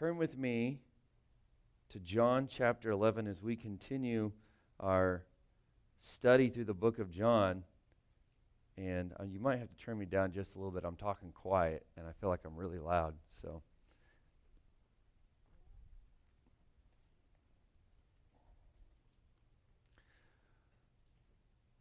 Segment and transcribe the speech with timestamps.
[0.00, 0.78] turn with me
[1.90, 4.32] to John chapter 11 as we continue
[4.78, 5.26] our
[5.98, 7.64] study through the book of John.
[8.78, 10.84] And uh, you might have to turn me down just a little bit.
[10.86, 13.12] I'm talking quiet, and I feel like I'm really loud.
[13.28, 13.60] So.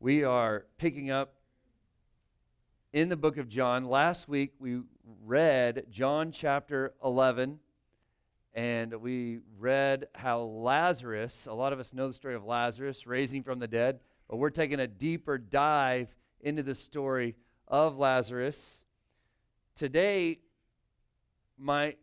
[0.02, 1.36] We are picking up
[2.92, 3.86] in the book of John.
[3.86, 4.82] Last week we
[5.24, 7.60] read John chapter 11,
[8.60, 13.42] and we read how Lazarus, a lot of us know the story of Lazarus raising
[13.42, 17.38] from the dead, but we're taking a deeper dive into the story
[17.70, 18.84] of Lazarus.
[19.76, 20.40] Today,
[21.58, 21.96] my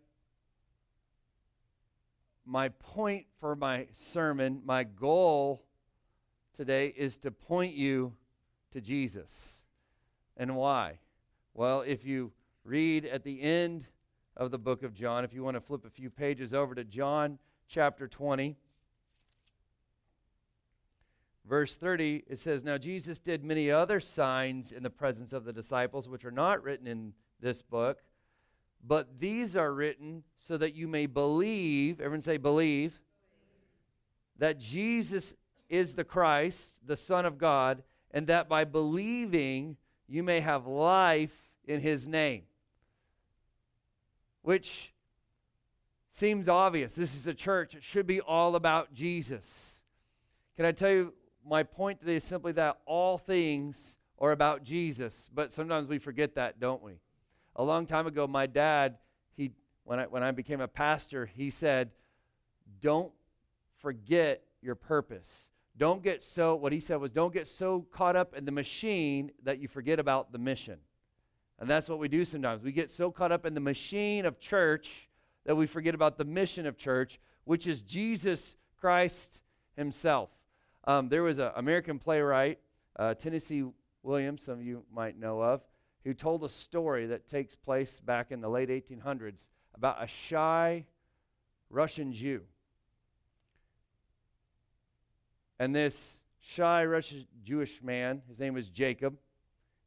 [2.46, 5.62] my point for my sermon, my goal
[6.54, 8.14] today is to point you
[8.70, 9.62] to Jesus.
[10.38, 11.00] And why?
[11.52, 12.32] Well, if you
[12.64, 13.88] read at the end
[14.36, 16.84] of the book of John, if you want to flip a few pages over to
[16.84, 18.56] John chapter 20,
[21.48, 25.52] verse 30, it says, Now Jesus did many other signs in the presence of the
[25.52, 28.02] disciples, which are not written in this book,
[28.84, 33.00] but these are written so that you may believe, everyone say, believe,
[34.38, 35.34] that Jesus
[35.68, 41.50] is the Christ, the Son of God, and that by believing, you may have life
[41.64, 42.42] in his name.
[44.46, 44.94] Which
[46.08, 46.94] seems obvious.
[46.94, 47.74] This is a church.
[47.74, 49.82] It should be all about Jesus.
[50.56, 55.28] Can I tell you, my point today is simply that all things are about Jesus,
[55.34, 57.00] but sometimes we forget that, don't we?
[57.56, 58.98] A long time ago, my dad,
[59.36, 59.50] he,
[59.82, 61.90] when, I, when I became a pastor, he said,
[62.80, 63.10] Don't
[63.78, 65.50] forget your purpose.
[65.76, 69.32] Don't get so, what he said was, don't get so caught up in the machine
[69.42, 70.78] that you forget about the mission.
[71.58, 72.62] And that's what we do sometimes.
[72.62, 75.08] We get so caught up in the machine of church
[75.44, 79.42] that we forget about the mission of church, which is Jesus Christ
[79.76, 80.30] himself.
[80.84, 82.58] Um, there was an American playwright,
[82.96, 83.64] uh, Tennessee
[84.02, 85.64] Williams, some of you might know of,
[86.04, 90.84] who told a story that takes place back in the late 1800s about a shy
[91.70, 92.42] Russian Jew
[95.58, 99.16] and this shy Russian Jewish man, his name was Jacob,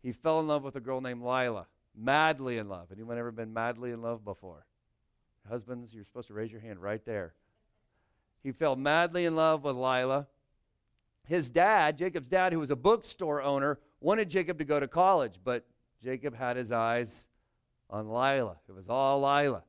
[0.01, 1.67] he fell in love with a girl named Lila.
[1.95, 2.87] Madly in love.
[2.91, 4.65] Anyone ever been madly in love before?
[5.47, 7.33] Husbands, you're supposed to raise your hand right there.
[8.43, 10.27] He fell madly in love with Lila.
[11.27, 15.39] His dad, Jacob's dad, who was a bookstore owner, wanted Jacob to go to college,
[15.43, 15.65] but
[16.01, 17.27] Jacob had his eyes
[17.89, 18.57] on Lila.
[18.67, 19.63] It was all Lila.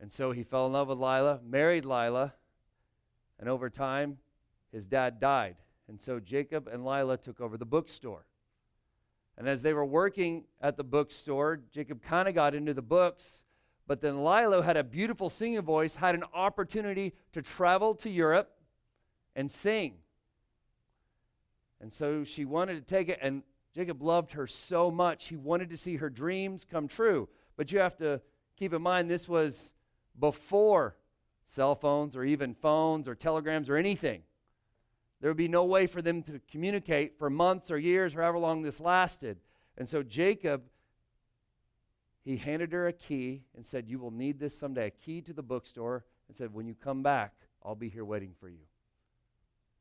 [0.00, 2.34] And so he fell in love with Lila, married Lila,
[3.40, 4.18] and over time,
[4.70, 5.56] his dad died.
[5.88, 8.26] And so Jacob and Lila took over the bookstore.
[9.38, 13.44] And as they were working at the bookstore, Jacob kind of got into the books.
[13.86, 18.50] But then Lila had a beautiful singing voice, had an opportunity to travel to Europe
[19.36, 19.98] and sing.
[21.80, 23.42] And so she wanted to take it, and
[23.74, 27.28] Jacob loved her so much, he wanted to see her dreams come true.
[27.56, 28.22] But you have to
[28.56, 29.74] keep in mind, this was
[30.18, 30.96] before
[31.44, 34.22] cell phones or even phones or telegrams or anything.
[35.20, 38.38] There would be no way for them to communicate for months or years or however
[38.38, 39.38] long this lasted.
[39.78, 40.64] And so Jacob,
[42.22, 45.32] he handed her a key and said, You will need this someday, a key to
[45.32, 47.32] the bookstore, and said, When you come back,
[47.64, 48.64] I'll be here waiting for you.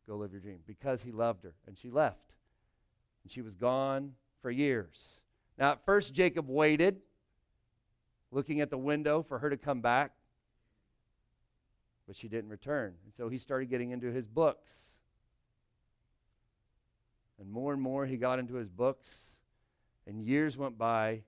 [0.07, 0.59] Go live your dream.
[0.65, 1.55] Because he loved her.
[1.67, 2.33] And she left.
[3.23, 5.19] And she was gone for years.
[5.57, 7.01] Now, at first, Jacob waited,
[8.31, 10.11] looking at the window for her to come back
[12.07, 12.93] but she didn't return.
[13.03, 14.99] And so he started getting into his books.
[17.39, 19.37] And more and more he got into his books,
[20.07, 21.23] and years went by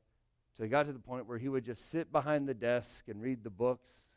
[0.56, 3.22] till he got to the point where he would just sit behind the desk and
[3.22, 4.07] read the books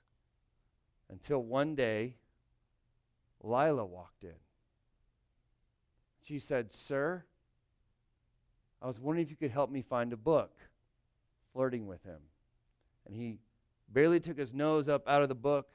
[1.11, 2.15] until one day
[3.43, 4.39] Lila walked in.
[6.23, 7.25] She said, Sir,
[8.81, 10.53] I was wondering if you could help me find a book,
[11.53, 12.21] flirting with him.
[13.07, 13.39] And he
[13.89, 15.67] barely took his nose up out of the book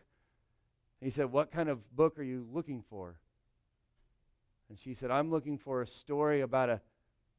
[1.05, 3.19] he said, What kind of book are you looking for?
[4.69, 6.81] And she said, I'm looking for a story about a,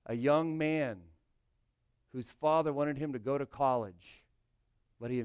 [0.06, 0.98] a young man
[2.12, 4.24] whose father wanted him to go to college,
[5.00, 5.24] but he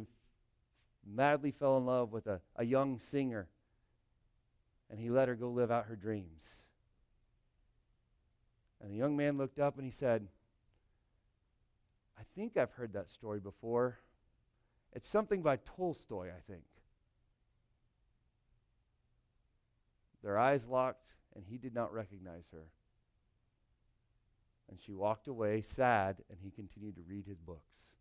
[1.05, 3.47] madly fell in love with a, a young singer,
[4.89, 6.65] and he let her go live out her dreams.
[8.81, 10.27] And the young man looked up and he said,
[12.19, 13.99] I think I've heard that story before.
[14.93, 16.63] It's something by Tolstoy, I think.
[20.23, 22.65] Their eyes locked, and he did not recognize her.
[24.69, 27.93] And she walked away sad, and he continued to read his books.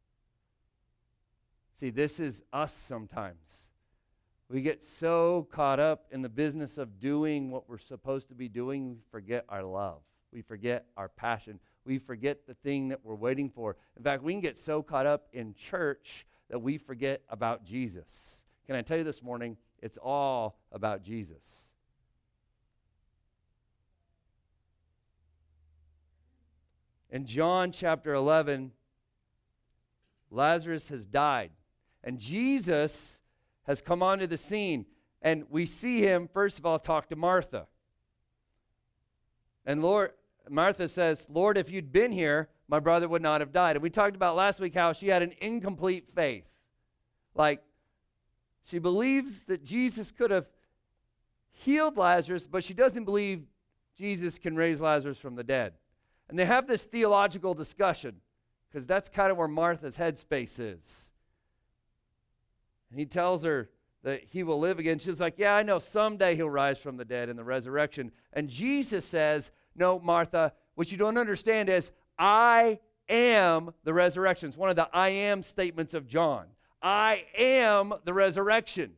[1.74, 3.70] See, this is us sometimes.
[4.48, 8.48] We get so caught up in the business of doing what we're supposed to be
[8.48, 10.02] doing, we forget our love.
[10.32, 11.58] We forget our passion.
[11.84, 13.76] We forget the thing that we're waiting for.
[13.96, 18.44] In fact, we can get so caught up in church that we forget about Jesus.
[18.66, 19.56] Can I tell you this morning?
[19.82, 21.72] It's all about Jesus.
[27.10, 28.72] In John chapter 11,
[30.30, 31.50] Lazarus has died.
[32.04, 33.22] And Jesus
[33.66, 34.86] has come onto the scene.
[35.20, 37.66] And we see him, first of all, talk to Martha.
[39.66, 40.12] And Lord,
[40.48, 43.76] Martha says, Lord, if you'd been here, my brother would not have died.
[43.76, 46.48] And we talked about last week how she had an incomplete faith.
[47.34, 47.62] Like,
[48.64, 50.48] she believes that Jesus could have
[51.50, 53.42] healed Lazarus, but she doesn't believe
[53.98, 55.74] Jesus can raise Lazarus from the dead.
[56.30, 58.20] And they have this theological discussion
[58.70, 61.10] because that's kind of where Martha's headspace is.
[62.88, 63.68] And he tells her
[64.04, 65.00] that he will live again.
[65.00, 68.12] She's like, Yeah, I know someday he'll rise from the dead in the resurrection.
[68.32, 72.78] And Jesus says, No, Martha, what you don't understand is, I
[73.08, 74.48] am the resurrection.
[74.48, 76.46] It's one of the I am statements of John.
[76.80, 78.92] I am the resurrection.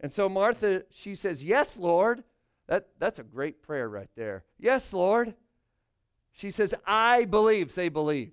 [0.00, 2.24] And so Martha, she says, Yes, Lord.
[2.70, 4.44] That, that's a great prayer right there.
[4.56, 5.34] Yes, Lord.
[6.32, 7.72] She says, I believe.
[7.72, 8.30] Say, believe.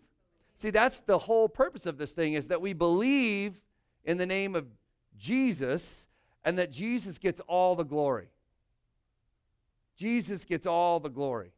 [0.55, 3.59] See, that's the whole purpose of this thing is that we believe
[4.05, 4.67] in the name of
[5.17, 6.07] Jesus
[6.45, 8.29] and that Jesus gets all the glory.
[9.97, 11.51] Jesus gets all the glory.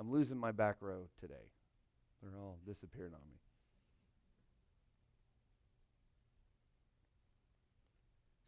[0.00, 1.34] I'm losing my back row today.
[2.22, 3.36] They're all disappearing on me.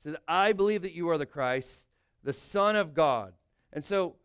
[0.02, 1.86] says, I believe that you are the Christ,
[2.22, 3.32] the Son of God.
[3.72, 4.16] And so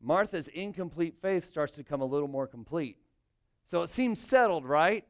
[0.00, 2.98] Martha's incomplete faith starts to become a little more complete.
[3.64, 5.04] So it seems settled, right?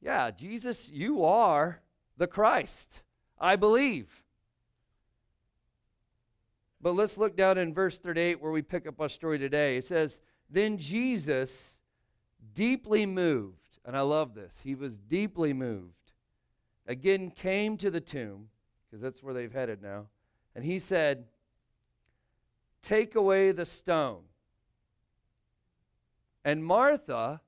[0.00, 1.82] Yeah, Jesus, you are
[2.16, 3.02] the Christ.
[3.38, 4.22] I believe.
[6.80, 9.78] But let's look down in verse 38 where we pick up our story today.
[9.78, 10.20] It says,
[10.50, 11.78] Then Jesus,
[12.54, 16.12] deeply moved, and I love this, he was deeply moved,
[16.86, 18.48] again came to the tomb,
[18.86, 20.06] because that's where they've headed now,
[20.54, 21.24] and he said,
[22.82, 24.24] Take away the stone.
[26.44, 27.40] And Martha,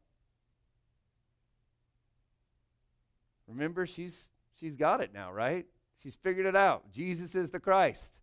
[3.46, 5.66] remember, she's, she's got it now, right?
[6.02, 6.90] She's figured it out.
[6.90, 8.20] Jesus is the Christ.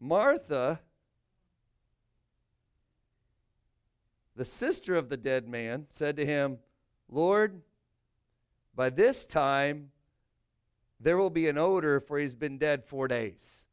[0.00, 0.80] Martha,
[4.34, 6.58] the sister of the dead man, said to him,
[7.10, 7.60] Lord,
[8.74, 9.90] by this time
[10.98, 13.64] there will be an odor, for he's been dead four days.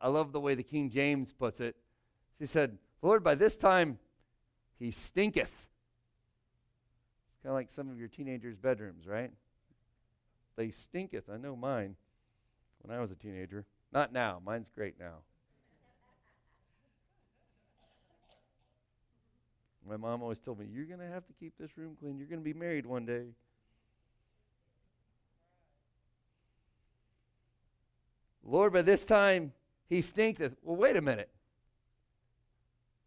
[0.00, 1.76] I, love the way the King James puts it.
[2.38, 3.98] She said, Lord, by this time
[4.78, 5.68] he stinketh.
[7.26, 9.30] It's kind of like some of your teenagers' bedrooms, right?
[10.56, 11.28] They stinketh.
[11.28, 11.96] I know mine
[12.80, 13.66] when I was a teenager.
[13.92, 14.40] Not now.
[14.44, 15.18] Mine's great now.
[19.86, 22.18] My mom always told me, You're going to have to keep this room clean.
[22.18, 23.26] You're going to be married one day.
[28.44, 29.52] Lord, by this time
[29.88, 30.56] he stinketh.
[30.62, 31.30] Well, wait a minute.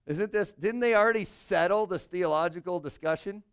[0.06, 3.44] Isn't this, didn't they already settle this theological discussion?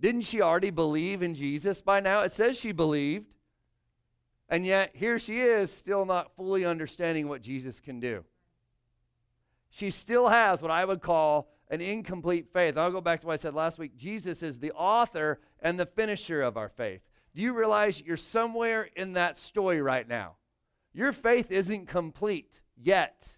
[0.00, 2.20] Didn't she already believe in Jesus by now?
[2.20, 3.34] It says she believed.
[4.48, 8.24] And yet, here she is, still not fully understanding what Jesus can do.
[9.70, 12.78] She still has what I would call an incomplete faith.
[12.78, 13.96] I'll go back to what I said last week.
[13.96, 17.02] Jesus is the author and the finisher of our faith.
[17.34, 20.36] Do you realize you're somewhere in that story right now?
[20.96, 23.36] Your faith isn't complete yet.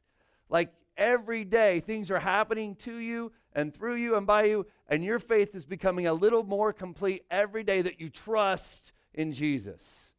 [0.49, 5.03] Like every day, things are happening to you and through you and by you, and
[5.03, 10.15] your faith is becoming a little more complete every day that you trust in Jesus.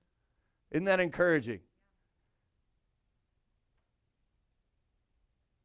[0.72, 1.62] Isn't that encouraging?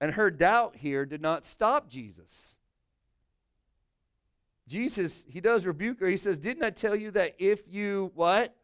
[0.01, 2.61] And her doubt here did not stop Jesus.
[4.69, 6.07] Jesus, he does rebuke her.
[6.07, 8.55] He says, Didn't I tell you that if you what?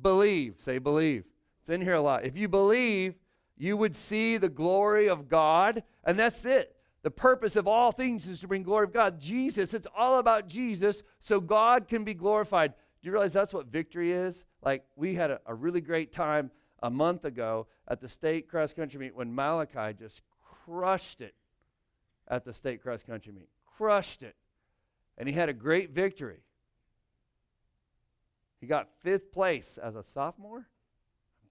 [0.00, 0.56] Believe.
[0.58, 1.27] Say believe.
[1.68, 2.24] It's in here a lot.
[2.24, 3.14] If you believe,
[3.58, 6.74] you would see the glory of God, and that's it.
[7.02, 9.20] The purpose of all things is to bring glory of God.
[9.20, 12.72] Jesus, it's all about Jesus so God can be glorified.
[12.72, 14.46] Do you realize that's what victory is?
[14.62, 16.50] Like, we had a, a really great time
[16.82, 20.22] a month ago at the state cross country meet when Malachi just
[20.64, 21.34] crushed it
[22.28, 23.50] at the state cross country meet.
[23.76, 24.36] Crushed it.
[25.18, 26.40] And he had a great victory.
[28.58, 30.66] He got fifth place as a sophomore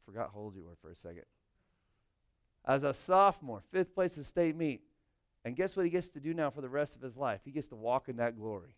[0.08, 1.26] forgot how old you were for a second.
[2.64, 4.82] As a sophomore, fifth place at state meet.
[5.44, 7.42] And guess what he gets to do now for the rest of his life?
[7.44, 8.70] He gets to walk in that glory.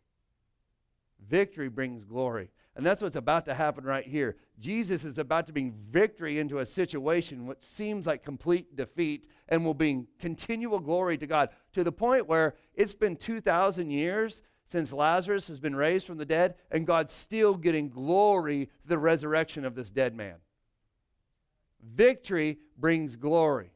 [1.28, 2.50] Victory brings glory.
[2.76, 4.38] And that's what's about to happen right here.
[4.60, 9.64] Jesus is about to bring victory into a situation which seems like complete defeat and
[9.64, 14.94] will bring continual glory to God to the point where it's been 2,000 years since
[14.94, 19.66] Lazarus has been raised from the dead, and God's still getting glory to the resurrection
[19.66, 20.36] of this dead man.
[21.82, 23.72] Victory brings glory.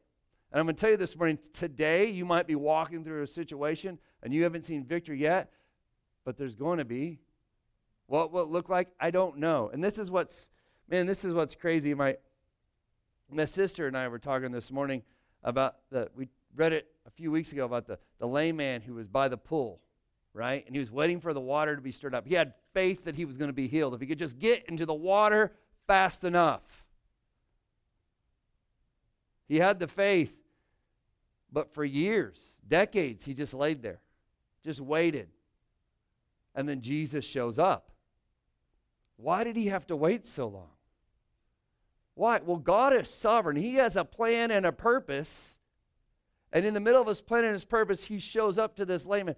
[0.52, 3.26] And I'm going to tell you this morning today, you might be walking through a
[3.26, 5.50] situation and you haven't seen victory yet,
[6.24, 7.18] but there's going to be.
[8.06, 8.88] What will it look like?
[9.00, 9.70] I don't know.
[9.72, 10.50] And this is what's,
[10.88, 11.92] man, this is what's crazy.
[11.94, 12.16] My,
[13.30, 15.02] my sister and I were talking this morning
[15.42, 18.94] about the, we read it a few weeks ago about the, the lame man who
[18.94, 19.80] was by the pool,
[20.32, 20.64] right?
[20.66, 22.26] And he was waiting for the water to be stirred up.
[22.26, 24.64] He had faith that he was going to be healed if he could just get
[24.66, 25.52] into the water
[25.86, 26.83] fast enough.
[29.46, 30.36] He had the faith,
[31.52, 34.00] but for years, decades, he just laid there,
[34.64, 35.28] just waited.
[36.54, 37.90] And then Jesus shows up.
[39.16, 40.70] Why did he have to wait so long?
[42.14, 42.40] Why?
[42.44, 43.56] Well, God is sovereign.
[43.56, 45.58] He has a plan and a purpose.
[46.52, 49.06] And in the middle of his plan and his purpose, he shows up to this
[49.06, 49.34] layman,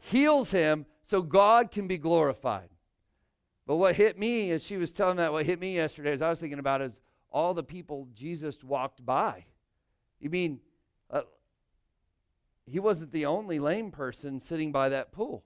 [0.00, 2.70] heals him so God can be glorified.
[3.66, 6.30] But what hit me, as she was telling that, what hit me yesterday, as I
[6.30, 7.00] was thinking about, is
[7.34, 9.44] all the people Jesus walked by.
[10.20, 10.60] You mean,
[11.10, 11.22] uh,
[12.64, 15.44] he wasn't the only lame person sitting by that pool.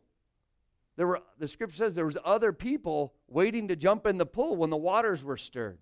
[0.97, 4.55] There were, the scripture says there was other people waiting to jump in the pool
[4.55, 5.79] when the waters were stirred.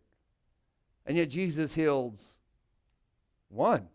[1.04, 2.38] And yet Jesus heals
[3.48, 3.88] one.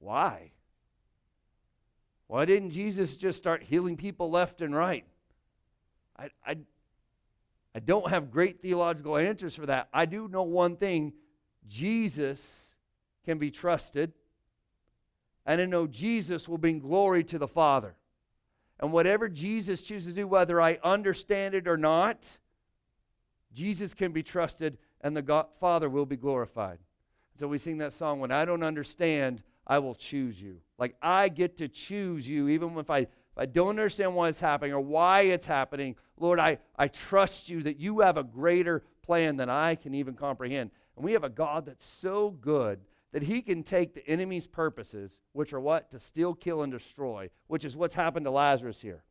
[0.00, 0.50] Why?
[2.26, 5.04] Why didn't Jesus just start healing people left and right?
[6.18, 6.56] I, I,
[7.78, 9.88] I don't have great theological answers for that.
[9.94, 11.12] I do know one thing
[11.68, 12.74] Jesus
[13.24, 14.14] can be trusted,
[15.46, 17.94] and I know Jesus will bring glory to the Father.
[18.80, 22.38] And whatever Jesus chooses to do, whether I understand it or not,
[23.52, 26.80] Jesus can be trusted and the God, Father will be glorified.
[27.36, 30.62] So we sing that song, When I Don't Understand, I Will Choose You.
[30.78, 33.06] Like I get to choose you, even if I,
[33.38, 35.94] I don't understand why it's happening or why it's happening.
[36.18, 40.14] Lord, I, I trust you that you have a greater plan than I can even
[40.14, 40.70] comprehend.
[40.96, 42.80] And we have a God that's so good
[43.12, 45.90] that he can take the enemy's purposes, which are what?
[45.92, 49.04] To steal, kill, and destroy, which is what's happened to Lazarus here.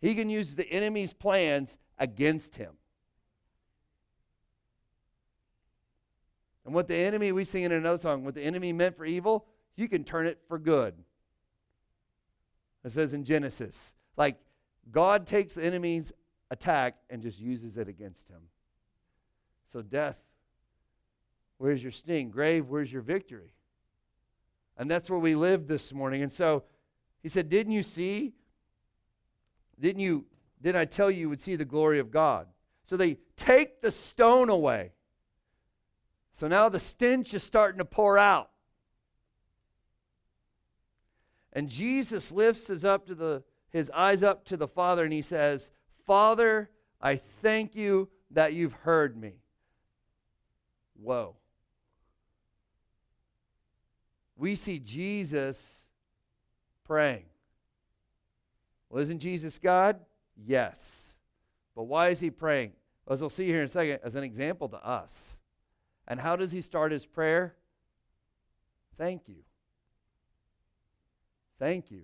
[0.00, 2.74] He can use the enemy's plans against him.
[6.64, 9.46] And what the enemy, we sing in another song, what the enemy meant for evil,
[9.76, 10.94] you can turn it for good.
[12.86, 13.92] It says in Genesis.
[14.16, 14.38] Like,
[14.90, 16.12] God takes the enemy's
[16.50, 18.40] attack and just uses it against him.
[19.66, 20.20] So, death
[21.58, 22.30] Where's your sting?
[22.30, 23.52] Grave, where's your victory?
[24.76, 26.22] And that's where we live this morning.
[26.22, 26.64] And so
[27.22, 28.34] he said, Didn't you see?
[29.80, 30.26] Didn't you?
[30.60, 32.46] Didn't I tell you you would see the glory of God?
[32.82, 34.92] So they take the stone away.
[36.32, 38.50] So now the stench is starting to pour out.
[41.56, 45.22] And Jesus lifts his up to the his eyes up to the Father and he
[45.22, 45.72] says,
[46.06, 46.70] "Father,
[47.00, 49.40] I thank you that you've heard me."
[50.94, 51.36] Whoa
[54.36, 55.88] we see Jesus
[56.84, 57.24] praying.
[58.90, 59.98] Well, isn't Jesus God?
[60.36, 61.16] Yes.
[61.74, 62.72] But why is he praying?
[63.08, 65.38] As we'll see here in a second, as an example to us.
[66.06, 67.56] And how does he start his prayer?
[68.96, 69.42] Thank you.
[71.58, 72.02] Thank you.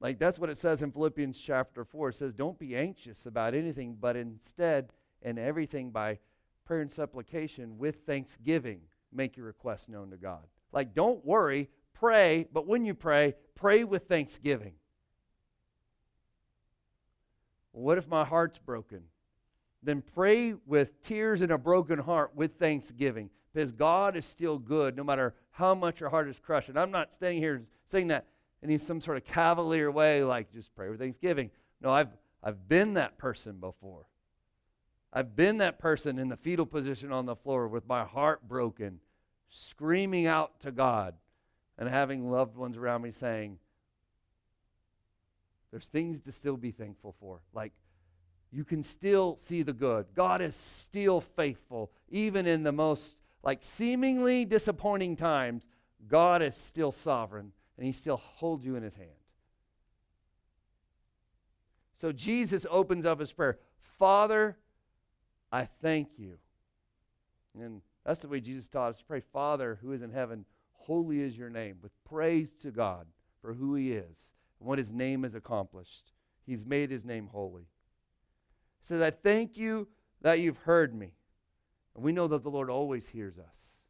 [0.00, 2.10] Like that's what it says in Philippians chapter 4.
[2.10, 4.90] It says, Don't be anxious about anything, but instead,
[5.22, 6.18] in everything, by
[6.64, 8.80] prayer and supplication with thanksgiving
[9.12, 10.46] make your request known to God.
[10.72, 14.74] Like, don't worry, pray, but when you pray, pray with thanksgiving.
[17.72, 19.04] What if my heart's broken?
[19.82, 24.96] Then pray with tears and a broken heart with thanksgiving because God is still good
[24.96, 26.68] no matter how much your heart is crushed.
[26.68, 28.26] And I'm not standing here saying that
[28.62, 31.50] in some sort of cavalier way, like just pray with thanksgiving.
[31.80, 32.10] No, I've,
[32.42, 34.06] I've been that person before.
[35.12, 39.00] I've been that person in the fetal position on the floor with my heart broken,
[39.50, 41.14] screaming out to God,
[41.76, 43.58] and having loved ones around me saying,
[45.70, 47.40] There's things to still be thankful for.
[47.52, 47.72] Like,
[48.50, 50.06] you can still see the good.
[50.14, 55.68] God is still faithful, even in the most, like, seemingly disappointing times.
[56.08, 59.10] God is still sovereign, and He still holds you in His hand.
[61.94, 64.56] So Jesus opens up his prayer Father,
[65.52, 66.38] I thank you.
[67.56, 69.20] And that's the way Jesus taught us to pray.
[69.20, 73.06] Father, who is in heaven, holy is your name, with praise to God
[73.40, 76.10] for who he is and what his name has accomplished
[76.44, 77.68] He's made his name holy.
[78.80, 79.86] He says, I thank you
[80.22, 81.12] that you've heard me.
[81.94, 83.82] And we know that the Lord always hears us.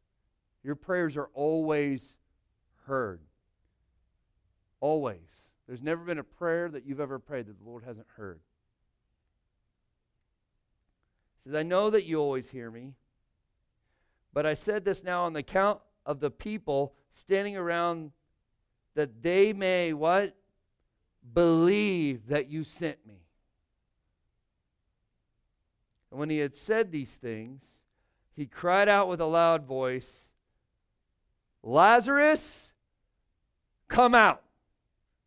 [0.63, 2.15] Your prayers are always
[2.85, 3.21] heard.
[4.79, 5.53] Always.
[5.67, 8.39] There's never been a prayer that you've ever prayed that the Lord hasn't heard.
[11.37, 12.93] He says, I know that you always hear me,
[14.33, 18.11] but I said this now on the count of the people standing around
[18.95, 20.35] that they may what?
[21.33, 23.21] Believe that you sent me.
[26.11, 27.82] And when he had said these things,
[28.35, 30.33] he cried out with a loud voice,
[31.61, 32.73] Lazarus,
[33.87, 34.41] come out.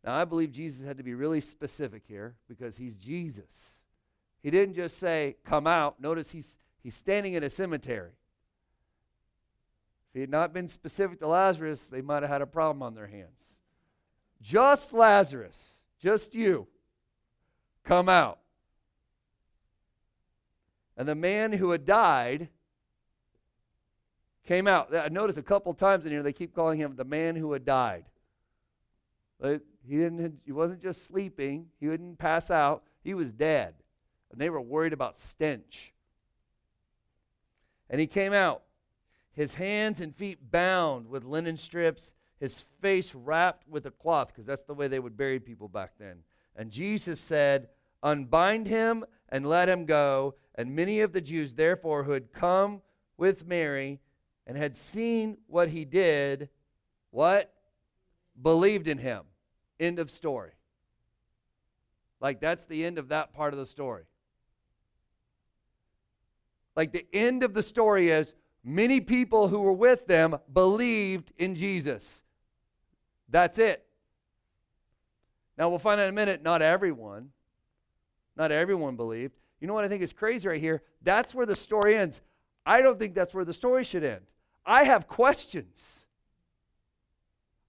[0.03, 3.83] Now, I believe Jesus had to be really specific here because he's Jesus.
[4.41, 5.99] He didn't just say, come out.
[5.99, 8.11] Notice he's, he's standing in a cemetery.
[10.09, 12.93] If he had not been specific to Lazarus, they might have had a problem on
[12.93, 13.59] their hands.
[14.41, 16.67] Just Lazarus, just you,
[17.83, 18.39] come out.
[20.95, 22.49] And the man who had died
[24.47, 24.95] came out.
[24.95, 27.65] I noticed a couple times in here they keep calling him the man who had
[27.65, 28.05] died.
[29.41, 29.59] He
[29.97, 33.75] didn't he wasn't just sleeping, he didn't pass out, he was dead.
[34.31, 35.93] And they were worried about stench.
[37.89, 38.63] And he came out,
[39.33, 44.45] his hands and feet bound with linen strips, his face wrapped with a cloth, because
[44.45, 46.23] that's the way they would bury people back then.
[46.55, 47.69] And Jesus said,
[48.03, 50.35] Unbind him and let him go.
[50.55, 52.81] And many of the Jews, therefore, who had come
[53.17, 53.99] with Mary
[54.47, 56.49] and had seen what he did,
[57.11, 57.53] what?
[58.41, 59.23] Believed in him.
[59.79, 60.51] End of story.
[62.19, 64.05] Like that's the end of that part of the story.
[66.75, 71.53] Like the end of the story is many people who were with them believed in
[71.53, 72.23] Jesus.
[73.29, 73.83] That's it.
[75.57, 77.29] Now we'll find out in a minute, not everyone.
[78.35, 79.35] Not everyone believed.
[79.59, 80.83] You know what I think is crazy right here?
[81.01, 82.21] That's where the story ends.
[82.65, 84.21] I don't think that's where the story should end.
[84.67, 86.05] I have questions.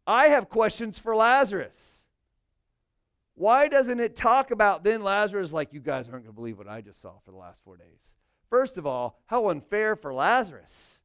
[0.05, 2.07] I have questions for Lazarus.
[3.35, 6.67] Why doesn't it talk about then Lazarus like you guys aren't going to believe what
[6.69, 8.17] I just saw for the last four days?
[8.51, 11.03] First of all, how unfair for Lazarus.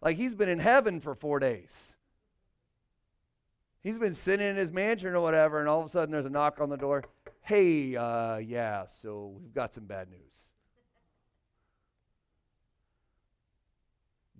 [0.00, 1.94] Like he's been in heaven for four days.
[3.80, 6.30] He's been sitting in his mansion or whatever, and all of a sudden there's a
[6.30, 7.04] knock on the door.
[7.42, 10.51] Hey, uh, yeah, so we've got some bad news.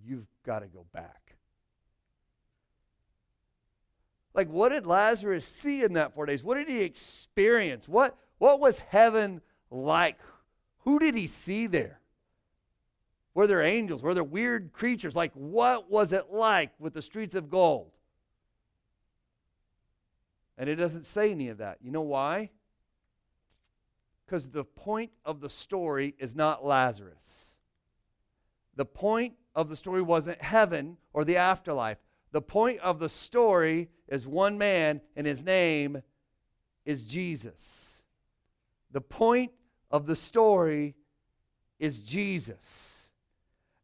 [0.05, 1.37] You've got to go back.
[4.35, 6.43] Like, what did Lazarus see in that four days?
[6.43, 7.87] What did he experience?
[7.87, 10.19] What, what was heaven like?
[10.81, 12.01] Who did he see there?
[13.35, 14.03] Were there angels?
[14.03, 15.17] Were there weird creatures?
[15.17, 17.91] Like, what was it like with the streets of gold?
[20.59, 21.79] And it doesn't say any of that.
[21.83, 22.51] You know why?
[24.25, 27.57] Because the point of the story is not Lazarus.
[28.77, 31.99] The point of the story wasn't heaven or the afterlife.
[32.33, 36.03] The point of the story is one man, and his name
[36.85, 38.03] is Jesus.
[38.91, 39.53] The point
[39.91, 40.95] of the story
[41.79, 43.11] is Jesus.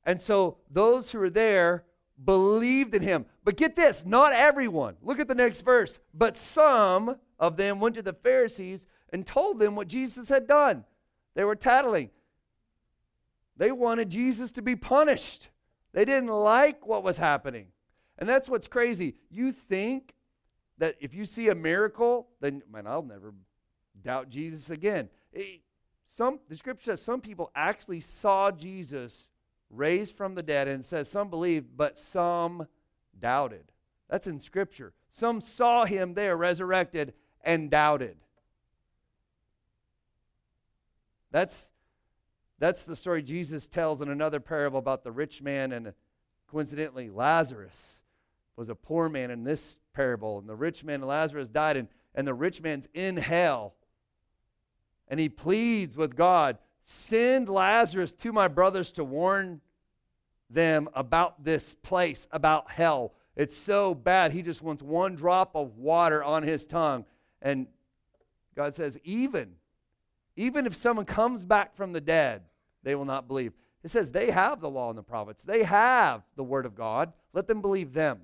[0.04, 1.84] And so those who were there
[2.24, 3.26] believed in him.
[3.44, 4.96] But get this, not everyone.
[5.02, 6.00] Look at the next verse.
[6.14, 10.84] But some of them went to the Pharisees and told them what Jesus had done.
[11.34, 12.10] They were tattling.
[13.56, 15.48] They wanted Jesus to be punished.
[15.92, 17.68] They didn't like what was happening.
[18.18, 19.14] And that's what's crazy.
[19.30, 20.14] You think
[20.78, 23.34] that if you see a miracle, then man, I'll never
[24.02, 25.08] doubt Jesus again.
[25.34, 25.58] Eh,
[26.04, 29.28] some the scripture says some people actually saw Jesus
[29.70, 32.66] raised from the dead, and says some believed, but some
[33.18, 33.64] doubted.
[34.08, 34.94] That's in scripture.
[35.10, 38.16] Some saw him there resurrected and doubted.
[41.30, 41.70] That's
[42.58, 45.92] that's the story Jesus tells in another parable about the rich man and
[46.48, 48.02] coincidentally Lazarus
[48.56, 50.38] was a poor man in this parable.
[50.38, 53.74] And the rich man and Lazarus died, and, and the rich man's in hell.
[55.06, 59.60] And he pleads with God, send Lazarus to my brothers to warn
[60.50, 63.12] them about this place, about hell.
[63.36, 64.32] It's so bad.
[64.32, 67.04] He just wants one drop of water on his tongue.
[67.40, 67.68] And
[68.56, 69.52] God says, even,
[70.38, 72.42] even if someone comes back from the dead,
[72.82, 73.52] they will not believe.
[73.82, 77.12] It says they have the law and the prophets, they have the word of God.
[77.32, 78.20] Let them believe them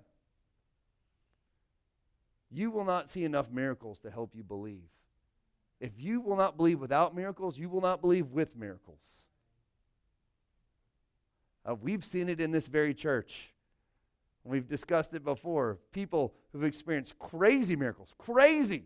[2.55, 4.89] you will not see enough miracles to help you believe.
[5.81, 9.27] If you will not believe without miracles, you will not believe with miracles.
[11.69, 13.53] Uh, we've seen it in this very church.
[14.45, 15.79] We've discussed it before.
[15.93, 18.85] People who've experienced crazy miracles, crazy.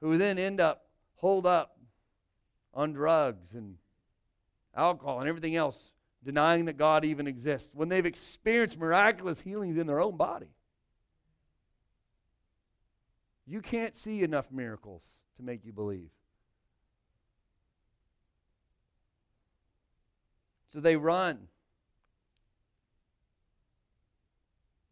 [0.00, 0.87] who then end up
[1.18, 1.76] holed up
[2.74, 3.76] on drugs and
[4.74, 5.90] alcohol and everything else,
[6.24, 10.50] denying that God even exists, when they've experienced miraculous healings in their own body.
[13.46, 16.10] You can't see enough miracles to make you believe.
[20.68, 21.48] So they run.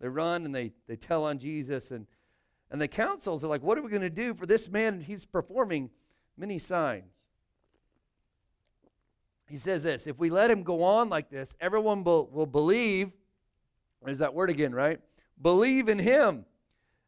[0.01, 1.91] They run and they, they tell on Jesus.
[1.91, 2.07] And,
[2.71, 5.03] and the councils are like, What are we going to do for this man?
[5.03, 5.91] He's performing
[6.37, 7.25] many signs.
[9.49, 13.13] He says this If we let him go on like this, everyone will, will believe.
[14.05, 15.01] There's that word again, right?
[15.41, 16.45] Believe in him.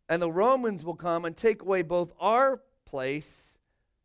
[0.08, 3.58] And the Romans will come and take away both our place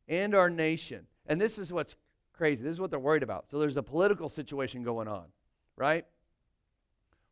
[0.07, 1.07] and our nation.
[1.25, 1.95] And this is what's
[2.33, 2.63] crazy.
[2.63, 3.49] This is what they're worried about.
[3.49, 5.25] So there's a political situation going on,
[5.77, 6.05] right?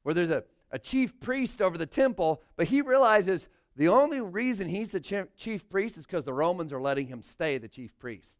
[0.03, 4.67] Where there's a, a chief priest over the temple, but he realizes the only reason
[4.67, 8.39] he's the chief priest is because the Romans are letting him stay the chief priest.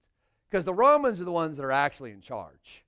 [0.50, 2.84] Because the Romans are the ones that are actually in charge.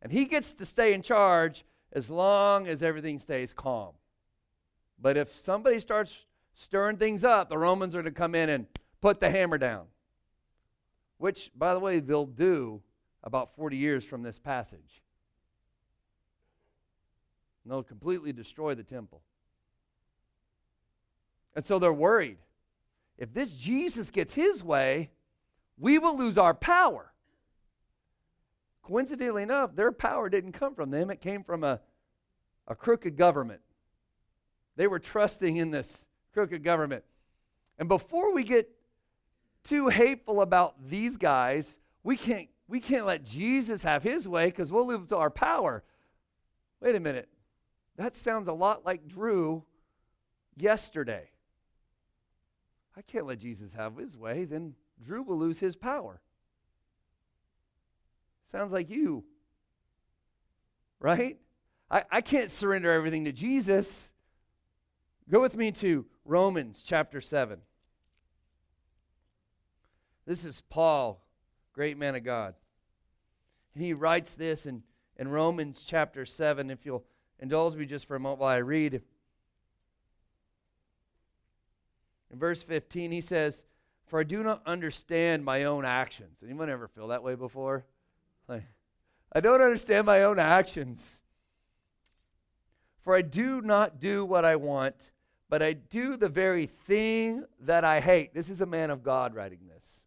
[0.00, 3.92] And he gets to stay in charge as long as everything stays calm.
[4.98, 8.66] But if somebody starts stirring things up, the Romans are to come in and
[9.00, 9.86] put the hammer down
[11.20, 12.80] which, by the way, they'll do
[13.22, 15.02] about 40 years from this passage.
[17.62, 19.20] And they'll completely destroy the temple.
[21.54, 22.38] And so they're worried.
[23.18, 25.10] If this Jesus gets his way,
[25.78, 27.12] we will lose our power.
[28.82, 31.80] Coincidentally enough, their power didn't come from them, it came from a,
[32.66, 33.60] a crooked government.
[34.76, 37.04] They were trusting in this crooked government.
[37.78, 38.70] And before we get
[39.62, 44.72] too hateful about these guys, we can't, we can't let Jesus have his way because
[44.72, 45.82] we'll lose our power.
[46.80, 47.28] Wait a minute.
[47.96, 49.64] That sounds a lot like Drew
[50.56, 51.30] yesterday.
[53.00, 56.20] I can't let Jesus have his way, then Drew will lose his power.
[58.44, 59.24] Sounds like you.
[60.98, 61.38] Right?
[61.90, 64.12] I, I can't surrender everything to Jesus.
[65.30, 67.60] Go with me to Romans chapter 7.
[70.26, 71.24] This is Paul,
[71.72, 72.52] great man of God.
[73.74, 74.82] He writes this in,
[75.16, 76.70] in Romans chapter 7.
[76.70, 77.06] If you'll
[77.38, 79.00] indulge me just for a moment while I read.
[82.32, 83.64] In verse 15, he says,
[84.06, 86.42] For I do not understand my own actions.
[86.44, 87.84] Anyone ever feel that way before?
[88.48, 88.64] Like,
[89.32, 91.22] I don't understand my own actions.
[93.00, 95.10] For I do not do what I want,
[95.48, 98.34] but I do the very thing that I hate.
[98.34, 100.06] This is a man of God writing this.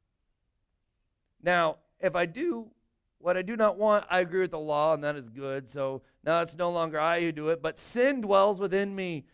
[1.41, 2.71] Now, if I do
[3.17, 5.69] what I do not want, I agree with the law, and that is good.
[5.69, 9.25] So now it's no longer I who do it, but sin dwells within me.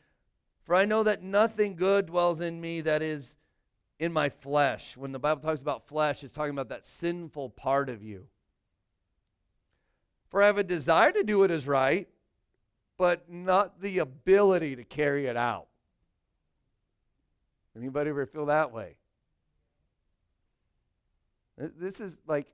[0.69, 3.37] For I know that nothing good dwells in me that is
[3.97, 4.95] in my flesh.
[4.95, 8.27] When the Bible talks about flesh, it's talking about that sinful part of you.
[10.29, 12.07] For I have a desire to do what is right,
[12.99, 15.65] but not the ability to carry it out.
[17.75, 18.97] Anybody ever feel that way?
[21.57, 22.45] This is like,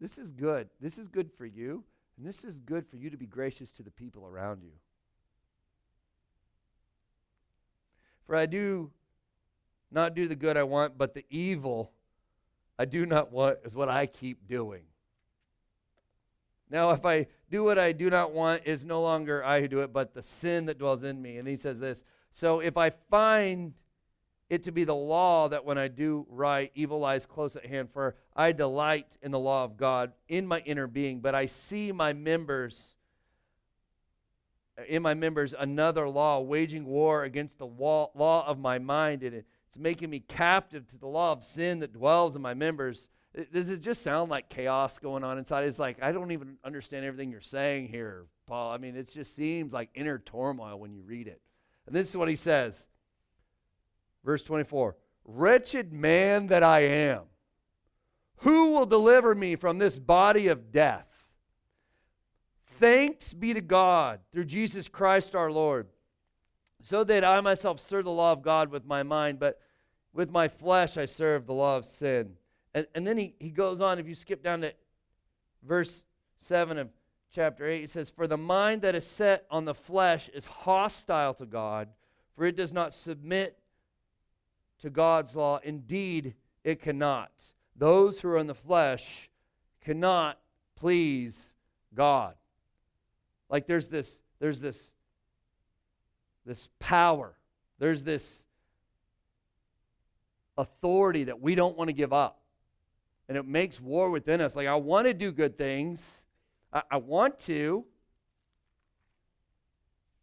[0.00, 0.68] this is good.
[0.80, 1.82] This is good for you,
[2.18, 4.74] and this is good for you to be gracious to the people around you.
[8.28, 8.92] For I do
[9.90, 11.90] not do the good I want, but the evil
[12.78, 14.82] I do not want is what I keep doing.
[16.70, 19.80] Now, if I do what I do not want, it's no longer I who do
[19.80, 21.38] it, but the sin that dwells in me.
[21.38, 23.72] And he says this So if I find
[24.50, 27.90] it to be the law that when I do right, evil lies close at hand.
[27.90, 31.92] For I delight in the law of God in my inner being, but I see
[31.92, 32.96] my members,
[34.86, 39.22] in my members, another law, waging war against the law of my mind.
[39.22, 43.08] And it's making me captive to the law of sin that dwells in my members.
[43.52, 45.64] Does it just sound like chaos going on inside?
[45.64, 48.72] It's like, I don't even understand everything you're saying here, Paul.
[48.72, 51.40] I mean, it just seems like inner turmoil when you read it.
[51.86, 52.88] And this is what he says
[54.24, 57.22] Verse 24 Wretched man that I am,
[58.38, 61.07] who will deliver me from this body of death?
[62.78, 65.88] Thanks be to God through Jesus Christ our Lord,
[66.80, 69.60] so that I myself serve the law of God with my mind, but
[70.12, 72.34] with my flesh I serve the law of sin.
[72.72, 74.72] And, and then he, he goes on, if you skip down to
[75.66, 76.04] verse
[76.36, 76.90] 7 of
[77.34, 81.34] chapter 8, he says, For the mind that is set on the flesh is hostile
[81.34, 81.88] to God,
[82.36, 83.58] for it does not submit
[84.78, 85.58] to God's law.
[85.64, 87.50] Indeed, it cannot.
[87.74, 89.30] Those who are in the flesh
[89.80, 90.38] cannot
[90.76, 91.56] please
[91.92, 92.36] God.
[93.48, 94.92] Like there's this, there's this,
[96.44, 97.34] this power.
[97.78, 98.44] There's this
[100.56, 102.40] authority that we don't want to give up.
[103.28, 104.56] And it makes war within us.
[104.56, 106.24] Like, I want to do good things,
[106.72, 107.84] I, I want to,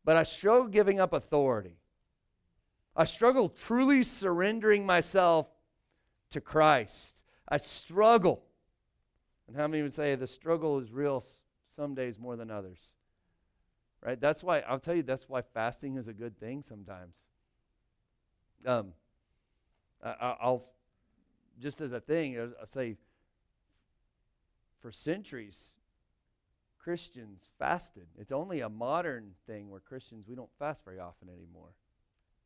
[0.03, 1.77] but I struggle giving up authority.
[2.95, 5.47] I struggle truly surrendering myself
[6.31, 7.21] to Christ.
[7.47, 8.43] I struggle.
[9.47, 11.23] And how many would say the struggle is real
[11.75, 12.94] some days more than others?
[14.05, 14.21] Right?
[14.21, 17.25] That's why, I'll tell you, that's why fasting is a good thing sometimes.
[18.63, 18.93] Um,
[20.03, 20.61] I, will
[21.59, 22.97] just as a thing, I'll say,
[24.79, 25.73] for centuries,
[26.77, 28.05] Christians fasted.
[28.19, 31.73] It's only a modern thing where Christians, we don't fast very often anymore.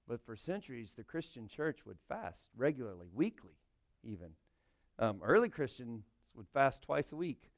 [0.08, 3.58] But for centuries, the Christian church would fast regularly, weekly,
[4.02, 4.30] even.
[4.98, 7.52] Um, early Christians would fast twice a week.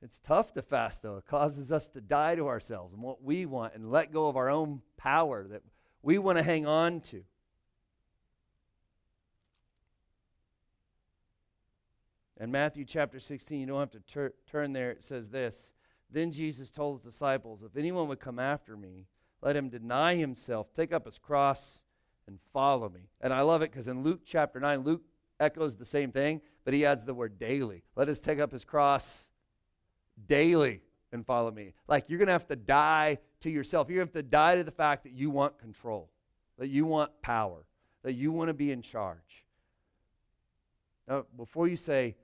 [0.00, 1.16] It's tough to fast, though.
[1.16, 4.36] It causes us to die to ourselves and what we want and let go of
[4.36, 5.62] our own power that
[6.02, 7.24] we want to hang on to.
[12.40, 15.72] In Matthew chapter 16, you don't have to tur- turn there, it says this
[16.08, 19.08] Then Jesus told his disciples, If anyone would come after me,
[19.42, 21.82] let him deny himself, take up his cross,
[22.28, 23.08] and follow me.
[23.20, 25.02] And I love it because in Luke chapter 9, Luke
[25.40, 27.82] echoes the same thing, but he adds the word daily.
[27.96, 29.30] Let us take up his cross
[30.26, 31.74] daily and follow me.
[31.86, 33.90] Like you're going to have to die to yourself.
[33.90, 36.10] You have to die to the fact that you want control,
[36.58, 37.64] that you want power,
[38.02, 39.46] that you want to be in charge.
[41.06, 42.16] Now, before you say,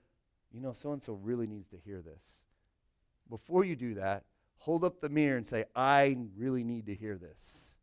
[0.52, 2.42] you know, so and so really needs to hear this,
[3.30, 4.24] before you do that,
[4.58, 7.74] hold up the mirror and say, I really need to hear this.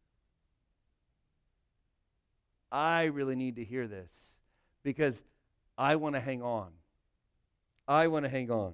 [2.71, 4.39] I really need to hear this
[4.83, 5.23] because
[5.77, 6.69] I want to hang on.
[7.87, 8.73] I want to hang on.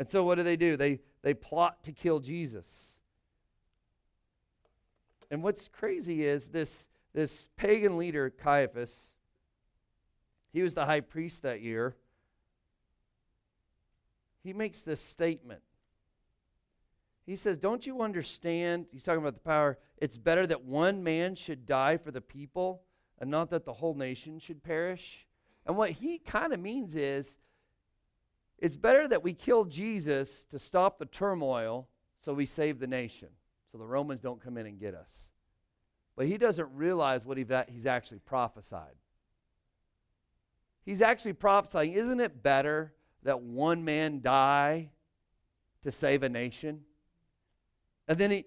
[0.00, 0.76] And so what do they do?
[0.76, 3.00] They they plot to kill Jesus.
[5.30, 9.14] And what's crazy is this this pagan leader Caiaphas
[10.52, 11.96] he was the high priest that year.
[14.42, 15.62] He makes this statement.
[17.26, 18.86] He says, Don't you understand?
[18.90, 19.78] He's talking about the power.
[19.98, 22.82] It's better that one man should die for the people
[23.18, 25.26] and not that the whole nation should perish.
[25.66, 27.36] And what he kind of means is
[28.60, 33.28] it's better that we kill Jesus to stop the turmoil so we save the nation,
[33.72, 35.30] so the Romans don't come in and get us.
[36.16, 38.96] But he doesn't realize what he's actually prophesied.
[40.84, 42.92] He's actually prophesying, isn't it better
[43.22, 44.90] that one man die
[45.82, 46.82] to save a nation?
[48.08, 48.46] And then he,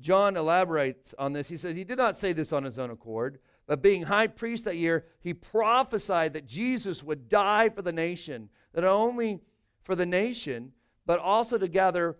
[0.00, 1.48] John elaborates on this.
[1.48, 4.64] He says he did not say this on his own accord, but being high priest
[4.64, 9.40] that year, he prophesied that Jesus would die for the nation, that not only
[9.82, 10.70] for the nation,
[11.04, 12.16] but also to gather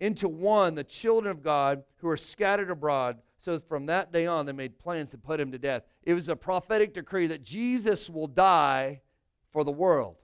[0.00, 3.18] into one the children of God who are scattered abroad.
[3.36, 5.82] So from that day on, they made plans to put him to death.
[6.02, 9.02] It was a prophetic decree that Jesus will die
[9.50, 10.16] for the world,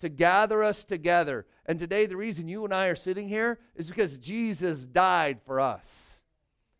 [0.00, 1.46] to gather us together.
[1.64, 5.60] And today, the reason you and I are sitting here is because Jesus died for
[5.60, 6.24] us,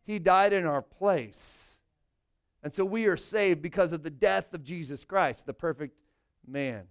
[0.03, 1.81] He died in our place.
[2.65, 5.97] And so we are saved because of the death of Jesus Christ, the perfect
[6.45, 6.89] man.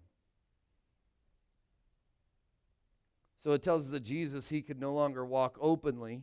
[3.44, 6.22] So it tells us that Jesus, he could no longer walk openly,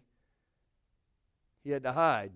[1.65, 2.33] he had to hide.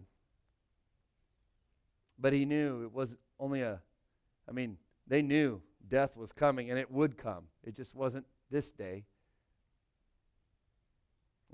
[2.18, 3.80] But he knew it was only a,
[4.48, 7.44] I mean, they knew death was coming and it would come.
[7.64, 9.04] It just wasn't this day.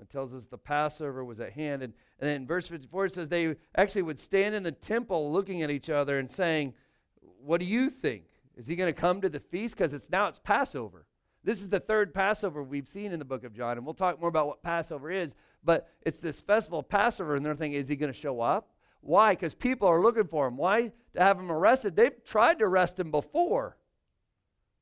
[0.01, 1.83] It tells us the Passover was at hand.
[1.83, 5.61] And, and then verse 54 it says they actually would stand in the temple looking
[5.61, 6.73] at each other and saying,
[7.43, 8.25] What do you think?
[8.55, 9.75] Is he going to come to the feast?
[9.75, 11.05] Because it's now it's Passover.
[11.43, 14.19] This is the third Passover we've seen in the book of John, and we'll talk
[14.19, 15.35] more about what Passover is.
[15.63, 18.71] But it's this festival of Passover, and they're thinking, is he going to show up?
[19.01, 19.33] Why?
[19.33, 20.57] Because people are looking for him.
[20.57, 20.91] Why?
[21.13, 21.95] To have him arrested.
[21.95, 23.77] They've tried to arrest him before.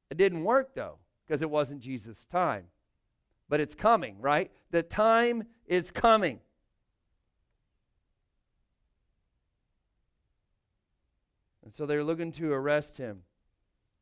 [0.10, 2.66] It didn't work, though, because it wasn't Jesus' time
[3.50, 4.52] but it's coming, right?
[4.72, 6.40] The time is coming.
[11.64, 13.24] And so they're looking to arrest him.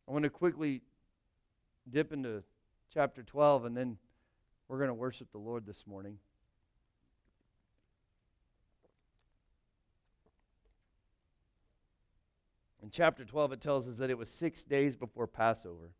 [0.07, 0.81] I want to quickly
[1.89, 2.43] dip into
[2.93, 3.97] chapter 12, and then
[4.67, 6.17] we're going to worship the Lord this morning.
[12.81, 15.91] In chapter 12, it tells us that it was six days before Passover.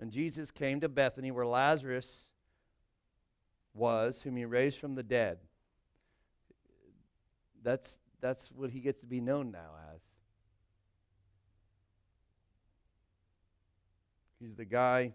[0.00, 2.32] And Jesus came to Bethany where Lazarus
[3.72, 5.38] was, whom he raised from the dead.
[7.62, 10.13] That's, that's what he gets to be known now as.
[14.44, 15.14] He's the guy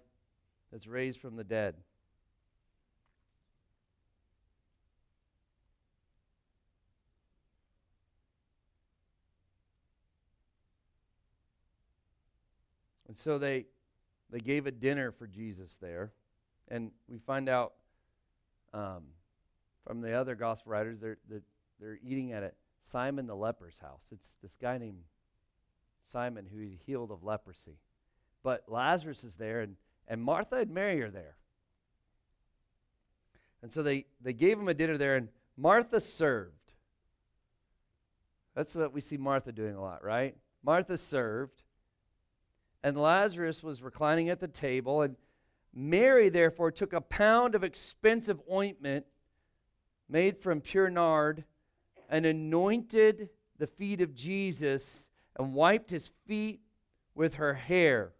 [0.71, 1.75] that's raised from the dead.
[13.07, 13.67] And so they
[14.31, 16.11] they gave a dinner for Jesus there,
[16.67, 17.73] and we find out
[18.73, 19.03] um,
[19.85, 21.43] from the other gospel writers they're they're,
[21.79, 24.07] they're eating at it Simon the leper's house.
[24.11, 25.03] It's this guy named
[26.03, 27.77] Simon who he healed of leprosy,
[28.43, 29.75] but Lazarus is there, and
[30.09, 31.35] and Martha and Mary are there.
[33.61, 36.73] And so they, they gave him a dinner there, and Martha served.
[38.55, 40.35] That's what we see Martha doing a lot, right?
[40.63, 41.61] Martha served,
[42.83, 45.15] and Lazarus was reclining at the table, and
[45.73, 49.05] Mary, therefore, took a pound of expensive ointment
[50.09, 51.43] made from pure nard
[52.09, 56.61] and anointed the feet of Jesus and wiped his feet
[57.13, 58.13] with her hair.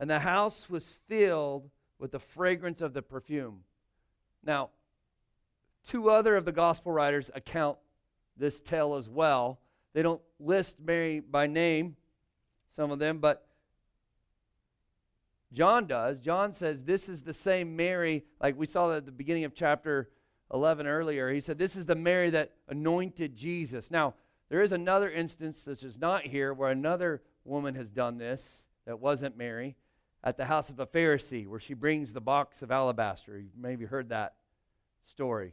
[0.00, 3.64] And the house was filled with the fragrance of the perfume.
[4.42, 4.70] Now,
[5.84, 7.76] two other of the gospel writers account
[8.34, 9.60] this tale as well.
[9.92, 11.96] They don't list Mary by name,
[12.70, 13.46] some of them, but
[15.52, 16.18] John does.
[16.20, 20.08] John says this is the same Mary, like we saw at the beginning of chapter
[20.54, 21.30] 11 earlier.
[21.30, 23.90] He said this is the Mary that anointed Jesus.
[23.90, 24.14] Now,
[24.48, 28.98] there is another instance that's just not here where another woman has done this that
[28.98, 29.76] wasn't Mary
[30.22, 33.38] at the house of a Pharisee where she brings the box of alabaster.
[33.38, 34.34] You've maybe heard that
[35.02, 35.52] story.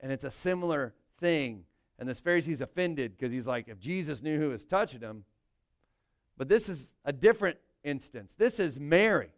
[0.00, 1.64] And it's a similar thing.
[1.98, 5.24] And this Pharisee's offended because he's like, if Jesus knew who was touching him.
[6.36, 8.34] But this is a different instance.
[8.34, 9.30] This is Mary.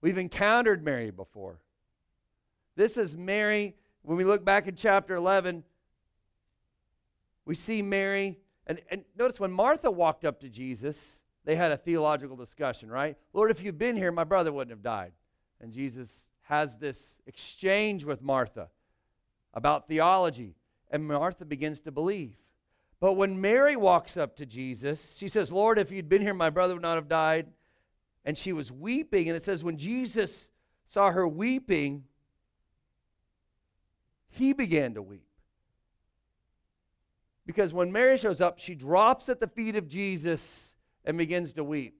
[0.00, 1.60] We've encountered Mary before.
[2.76, 3.76] This is Mary.
[4.02, 5.64] When we look back in chapter 11,
[7.44, 8.38] we see Mary.
[8.66, 13.16] And, and notice when Martha walked up to Jesus, they had a theological discussion, right?
[13.32, 15.12] Lord, if you'd been here, my brother wouldn't have died.
[15.60, 18.68] And Jesus has this exchange with Martha
[19.54, 20.54] about theology,
[20.90, 22.36] and Martha begins to believe.
[23.00, 26.50] But when Mary walks up to Jesus, she says, Lord, if you'd been here, my
[26.50, 27.46] brother would not have died.
[28.24, 29.28] And she was weeping.
[29.28, 30.50] And it says, when Jesus
[30.86, 32.04] saw her weeping,
[34.28, 35.24] he began to weep.
[37.46, 41.64] Because when Mary shows up, she drops at the feet of Jesus and begins to
[41.64, 41.94] weep.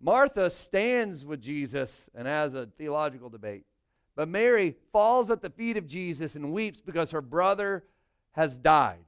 [0.00, 3.64] Martha stands with Jesus and has a theological debate.
[4.16, 7.84] But Mary falls at the feet of Jesus and weeps because her brother
[8.32, 9.04] has died.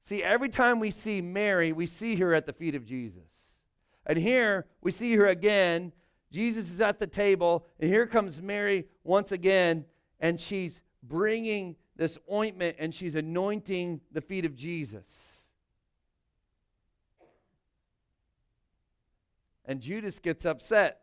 [0.00, 3.62] See, every time we see Mary, we see her at the feet of Jesus.
[4.06, 5.92] And here we see her again.
[6.32, 9.84] Jesus is at the table, and here comes Mary once again,
[10.20, 15.39] and she's bringing this ointment and she's anointing the feet of Jesus.
[19.70, 21.02] And Judas gets upset.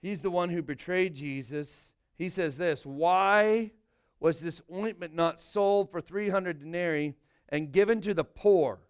[0.00, 1.94] He's the one who betrayed Jesus.
[2.16, 3.72] He says this Why
[4.20, 7.16] was this ointment not sold for 300 denarii
[7.48, 8.82] and given to the poor?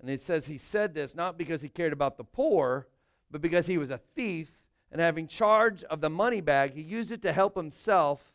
[0.00, 2.86] And it says he said this not because he cared about the poor,
[3.28, 7.10] but because he was a thief, and having charge of the money bag, he used
[7.10, 8.32] it to help himself.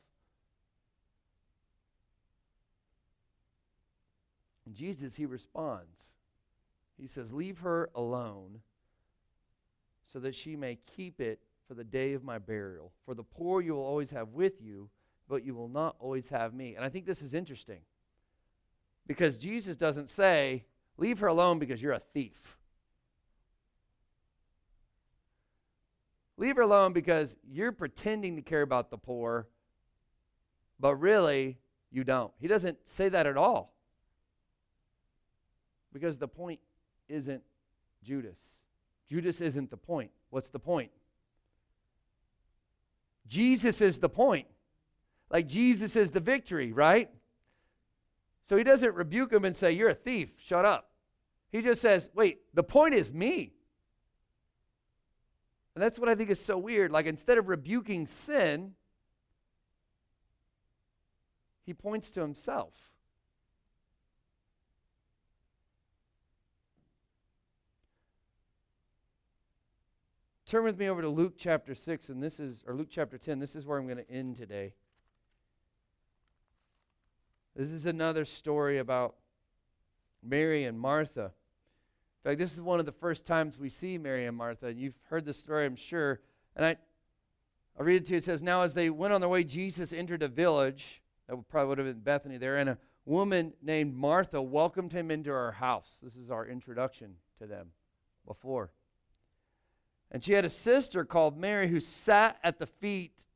[4.65, 6.15] And Jesus, he responds.
[6.97, 8.61] He says, Leave her alone
[10.03, 12.91] so that she may keep it for the day of my burial.
[13.05, 14.89] For the poor you will always have with you,
[15.27, 16.75] but you will not always have me.
[16.75, 17.81] And I think this is interesting
[19.07, 20.65] because Jesus doesn't say,
[20.97, 22.57] Leave her alone because you're a thief.
[26.37, 29.47] Leave her alone because you're pretending to care about the poor,
[30.79, 31.57] but really
[31.91, 32.31] you don't.
[32.39, 33.73] He doesn't say that at all.
[35.93, 36.59] Because the point
[37.07, 37.43] isn't
[38.03, 38.63] Judas.
[39.07, 40.11] Judas isn't the point.
[40.29, 40.91] What's the point?
[43.27, 44.47] Jesus is the point.
[45.29, 47.09] Like Jesus is the victory, right?
[48.43, 50.91] So he doesn't rebuke him and say, You're a thief, shut up.
[51.51, 53.53] He just says, Wait, the point is me.
[55.73, 56.91] And that's what I think is so weird.
[56.91, 58.73] Like instead of rebuking sin,
[61.65, 62.91] he points to himself.
[70.55, 73.39] Turn with me over to Luke chapter 6, and this is, or Luke chapter 10.
[73.39, 74.71] This is where I'm going to end today.
[77.57, 79.15] This is another story about
[80.23, 81.33] Mary and Martha.
[82.23, 84.79] In fact, this is one of the first times we see Mary and Martha, and
[84.79, 86.21] you've heard this story, I'm sure.
[86.55, 86.77] And I,
[87.77, 88.17] I'll read it to you.
[88.19, 91.01] It says, Now as they went on their way, Jesus entered a village.
[91.27, 92.55] That probably would have been Bethany there.
[92.55, 95.99] And a woman named Martha welcomed him into her house.
[96.01, 97.71] This is our introduction to them
[98.25, 98.71] before.
[100.15, 103.27] And she had a sister called Mary who sat at the feet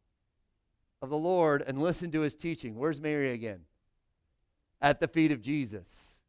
[1.02, 2.78] of the Lord and listened to his teaching.
[2.78, 3.64] Where's Mary again?
[4.82, 6.22] At the feet of Jesus.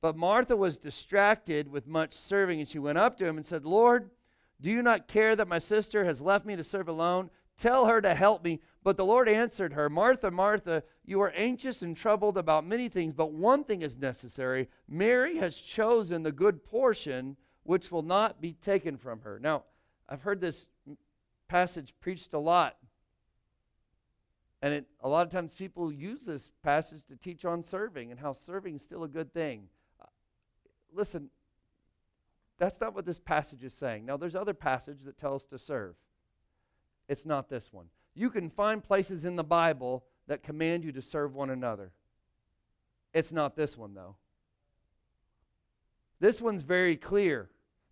[0.00, 3.64] But Martha was distracted with much serving, and she went up to him and said,
[3.64, 4.10] Lord,
[4.60, 7.30] do you not care that my sister has left me to serve alone?
[7.56, 8.58] Tell her to help me.
[8.82, 13.12] But the Lord answered her, Martha, Martha, you are anxious and troubled about many things,
[13.12, 14.68] but one thing is necessary.
[14.88, 17.36] Mary has chosen the good portion,
[17.70, 19.38] which will not be taken from her.
[19.38, 19.62] Now,
[20.08, 20.66] I've heard this
[21.46, 22.76] passage preached a lot.
[24.60, 28.18] And it, a lot of times people use this passage to teach on serving and
[28.18, 29.68] how serving is still a good thing.
[30.02, 30.06] Uh,
[30.92, 31.30] listen,
[32.58, 34.04] that's not what this passage is saying.
[34.04, 35.94] Now, there's other passages that tell us to serve.
[37.06, 37.86] It's not this one.
[38.16, 41.92] You can find places in the Bible that command you to serve one another.
[43.14, 44.16] It's not this one, though.
[46.18, 47.48] This one's very clear.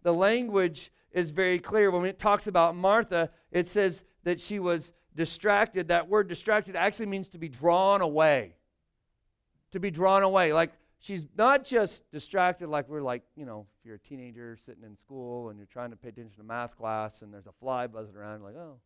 [0.08, 1.90] The language is very clear.
[1.90, 5.88] When it talks about Martha, it says that she was distracted.
[5.88, 8.56] That word distracted actually means to be drawn away.
[9.72, 10.54] To be drawn away.
[10.54, 14.82] Like she's not just distracted like we're like, you know, if you're a teenager sitting
[14.82, 17.86] in school and you're trying to pay attention to math class and there's a fly
[17.86, 18.78] buzzing around, like, oh.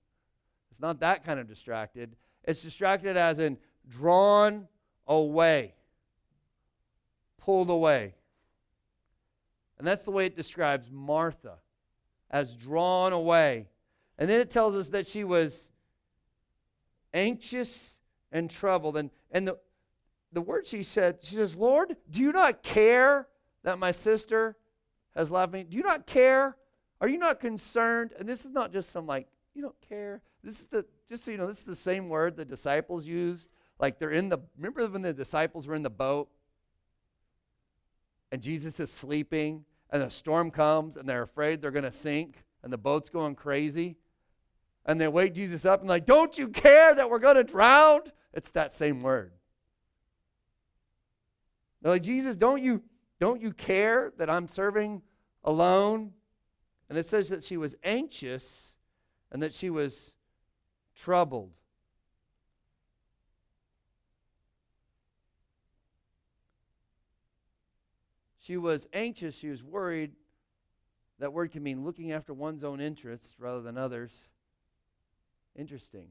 [0.72, 2.16] It's not that kind of distracted.
[2.42, 3.58] It's distracted as in
[3.88, 4.66] drawn
[5.06, 5.76] away,
[7.38, 8.16] pulled away.
[9.82, 11.54] And that's the way it describes Martha
[12.30, 13.66] as drawn away.
[14.16, 15.72] And then it tells us that she was
[17.12, 17.98] anxious
[18.30, 18.96] and troubled.
[18.96, 19.58] And, and the,
[20.32, 23.26] the word she said, she says, Lord, do you not care
[23.64, 24.56] that my sister
[25.16, 25.64] has left me?
[25.64, 26.56] Do you not care?
[27.00, 28.12] Are you not concerned?
[28.16, 30.22] And this is not just some like, you don't care.
[30.44, 33.48] This is the, just so you know, this is the same word the disciples used.
[33.80, 36.28] Like they're in the, remember when the disciples were in the boat
[38.30, 42.42] and Jesus is sleeping and a storm comes and they're afraid they're going to sink
[42.64, 43.96] and the boat's going crazy?
[44.84, 48.00] and they wake Jesus up and like, don't you care that we're going to drown?
[48.32, 49.32] It's that same word.
[51.80, 52.82] They're like, Jesus, don't you,
[53.20, 55.02] don't you care that I'm serving
[55.44, 56.12] alone?
[56.88, 58.76] And it says that she was anxious
[59.30, 60.14] and that she was
[60.94, 61.50] troubled.
[68.42, 70.12] She was anxious, she was worried.
[71.20, 74.26] That word can mean looking after one's own interests rather than others.
[75.54, 76.08] Interesting.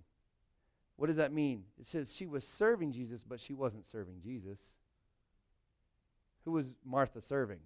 [0.96, 1.66] What does that mean?
[1.78, 4.76] It says she was serving Jesus, but she wasn't serving Jesus.
[6.46, 7.60] Who was Martha serving?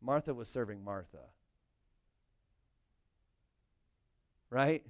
[0.00, 1.18] Martha was serving Martha.
[4.48, 4.82] Right?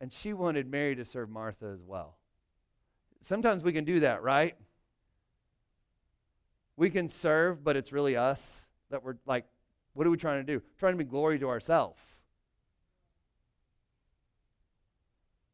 [0.00, 2.18] And she wanted Mary to serve Martha as well.
[3.20, 4.54] Sometimes we can do that, right?
[6.78, 9.44] We can serve, but it's really us that we're like,
[9.94, 10.62] what are we trying to do?
[10.78, 12.00] Trying to be glory to ourselves.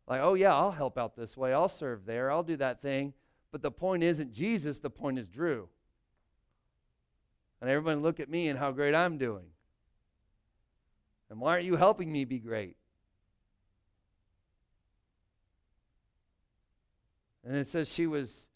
[0.07, 1.55] Like, oh, yeah, I'll help out this way.
[1.55, 2.31] I'll serve there.
[2.31, 3.15] I'll do that thing.
[3.51, 5.71] But the point isn't Jesus, the point is Drew.
[7.63, 9.47] And everybody look at me and how great I'm doing.
[11.31, 12.77] And why aren't you helping me be great?
[17.43, 18.49] And it says she was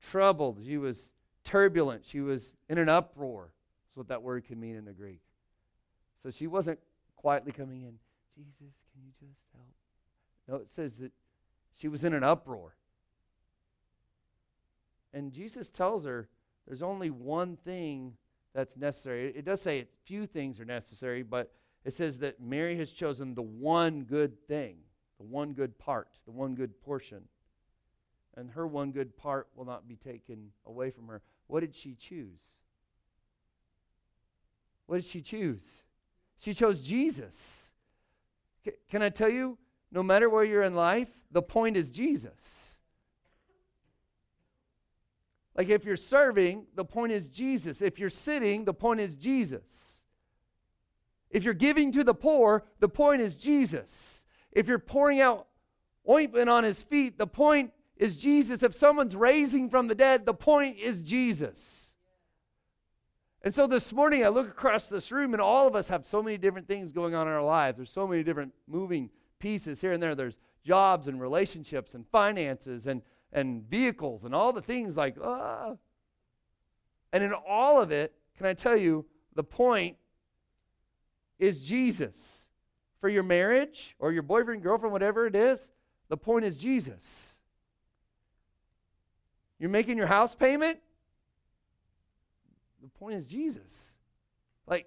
[0.00, 0.60] troubled.
[0.64, 1.12] She was
[1.46, 2.04] turbulent.
[2.04, 3.52] She was in an uproar.
[3.86, 5.20] That's what that word can mean in the Greek.
[6.16, 6.78] So she wasn't
[7.14, 7.98] quietly coming in,
[8.36, 9.66] Jesus, can you just help?
[10.48, 11.12] No, it says that
[11.74, 12.74] she was in an uproar.
[15.12, 16.28] And Jesus tells her
[16.66, 18.14] there's only one thing
[18.54, 19.32] that's necessary.
[19.34, 21.52] It does say a few things are necessary, but
[21.84, 24.78] it says that Mary has chosen the one good thing,
[25.18, 27.22] the one good part, the one good portion.
[28.36, 31.22] And her one good part will not be taken away from her.
[31.46, 32.40] What did she choose?
[34.86, 35.82] What did she choose?
[36.38, 37.72] She chose Jesus.
[38.64, 39.58] C- can I tell you?
[39.90, 42.78] no matter where you're in life, the point is Jesus.
[45.56, 47.80] Like if you're serving, the point is Jesus.
[47.80, 50.04] If you're sitting, the point is Jesus.
[51.30, 54.26] If you're giving to the poor, the point is Jesus.
[54.52, 55.46] If you're pouring out
[56.08, 58.62] ointment on his feet, the point is Jesus.
[58.62, 61.96] If someone's raising from the dead, the point is Jesus.
[63.42, 66.22] And so this morning, I look across this room, and all of us have so
[66.22, 67.76] many different things going on in our lives.
[67.76, 70.14] There's so many different moving pieces here and there.
[70.14, 75.76] There's jobs and relationships and finances and, and vehicles and all the things like, ah.
[77.12, 79.96] And in all of it, can I tell you, the point
[81.38, 82.50] is Jesus.
[83.00, 85.70] For your marriage or your boyfriend, girlfriend, whatever it is,
[86.08, 87.35] the point is Jesus.
[89.58, 90.78] You're making your house payment?
[92.82, 93.96] The point is Jesus.
[94.66, 94.86] Like,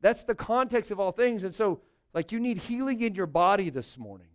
[0.00, 1.44] that's the context of all things.
[1.44, 1.80] And so
[2.14, 4.28] like you need healing in your body this morning.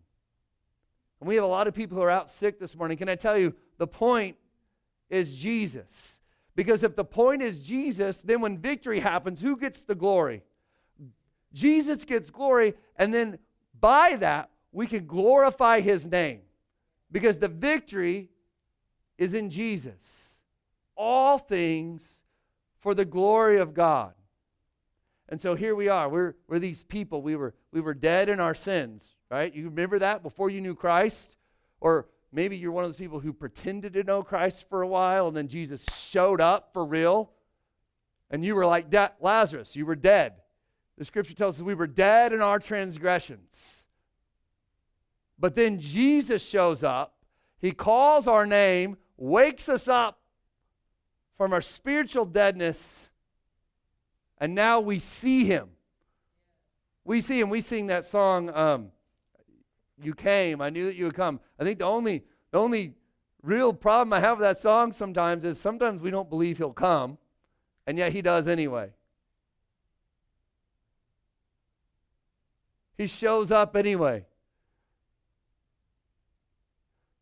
[1.20, 2.98] And we have a lot of people who are out sick this morning.
[2.98, 4.38] Can I tell you, the point
[5.10, 6.22] is Jesus.
[6.56, 10.44] Because if the point is Jesus, then when victory happens, who gets the glory?
[11.54, 13.38] Jesus gets glory, and then
[13.80, 16.42] by that, we can glorify his name.
[17.12, 18.30] Because the victory
[19.18, 20.44] is in Jesus.
[20.96, 22.24] All things
[22.80, 24.14] for the glory of God.
[25.30, 26.10] And so here we are.
[26.10, 27.22] We're, we're these people.
[27.22, 29.54] We were, we were dead in our sins, right?
[29.54, 31.38] You remember that before you knew Christ?
[31.80, 35.28] Or maybe you're one of those people who pretended to know Christ for a while
[35.28, 37.32] and then Jesus showed up for real.
[38.30, 40.34] And you were like Lazarus, you were dead.
[40.98, 43.88] The scripture tells us we were dead in our transgressions.
[45.40, 47.16] But then Jesus shows up,
[47.60, 50.20] he calls our name, wakes us up
[51.38, 53.10] from our spiritual deadness,
[54.38, 55.70] and now we see him.
[57.06, 57.50] We see him.
[57.50, 58.92] We sing that song, um,
[60.02, 60.62] You Came.
[60.62, 61.40] I knew that you would come.
[61.58, 62.96] I think the only, the only
[63.42, 67.18] real problem I have with that song sometimes is sometimes we don't believe he'll come,
[67.88, 68.92] and yet he does anyway.
[72.98, 74.26] He shows up anyway.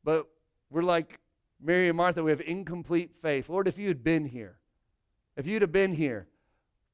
[0.03, 0.27] But
[0.71, 1.19] we're like
[1.63, 3.49] Mary and Martha, we have incomplete faith.
[3.49, 4.57] Lord, if you had been here,
[5.37, 6.27] if you'd have been here.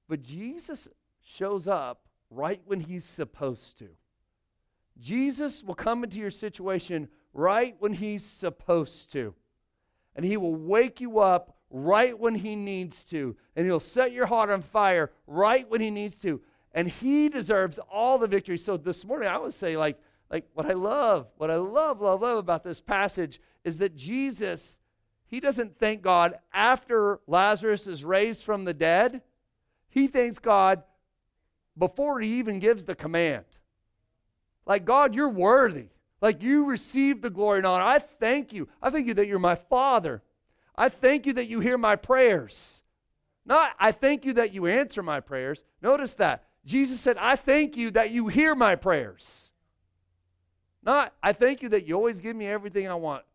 [0.07, 0.87] But Jesus
[1.23, 3.89] shows up right when he's supposed to.
[4.99, 9.35] Jesus will come into your situation right when he's supposed to.
[10.15, 13.35] And he will wake you up right when he needs to.
[13.55, 16.41] And he'll set your heart on fire right when he needs to.
[16.73, 18.57] And he deserves all the victory.
[18.57, 19.99] So this morning I would say, like,
[20.29, 24.79] like what I love, what I love, love, love about this passage is that Jesus,
[25.25, 29.21] he doesn't thank God after Lazarus is raised from the dead.
[29.89, 30.83] He thanks God
[31.77, 33.45] before he even gives the command.
[34.65, 35.87] Like, God, you're worthy.
[36.19, 37.83] Like, you receive the glory and honor.
[37.83, 38.67] I thank you.
[38.81, 40.21] I thank you that you're my Father.
[40.75, 42.81] I thank you that you hear my prayers.
[43.45, 45.63] Not, I thank you that you answer my prayers.
[45.81, 46.43] Notice that.
[46.65, 49.46] Jesus said, I thank you that you hear my prayers.
[50.87, 53.25] Not, I thank you that you always give me everything I want.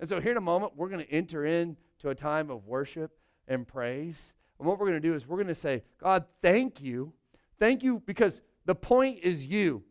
[0.00, 3.12] And so, here in a moment, we're going to enter into a time of worship
[3.46, 4.34] and praise.
[4.58, 7.12] And what we're going to do is we're going to say, God, thank you.
[7.60, 9.84] Thank you because the point is you.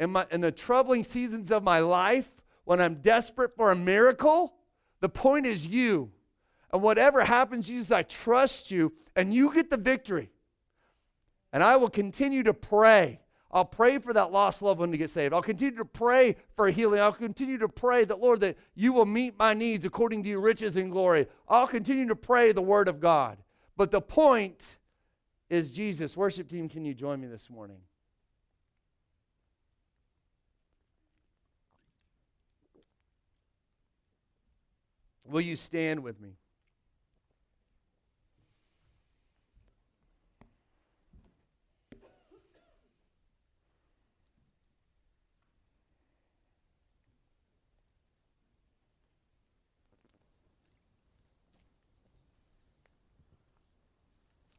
[0.00, 2.28] In, my, in the troubling seasons of my life,
[2.64, 4.54] when I'm desperate for a miracle,
[4.98, 6.10] the point is you.
[6.72, 10.30] And whatever happens, Jesus, I trust you, and you get the victory.
[11.52, 13.20] And I will continue to pray
[13.52, 15.34] I'll pray for that lost loved one to get saved.
[15.34, 17.00] I'll continue to pray for healing.
[17.00, 20.40] I'll continue to pray that, Lord, that you will meet my needs according to your
[20.40, 21.26] riches and glory.
[21.48, 23.38] I'll continue to pray the word of God.
[23.76, 24.78] But the point
[25.48, 26.16] is Jesus.
[26.16, 27.78] Worship team, can you join me this morning?
[35.26, 36.39] Will you stand with me?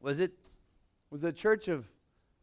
[0.01, 0.33] Was it
[1.09, 1.87] was the church of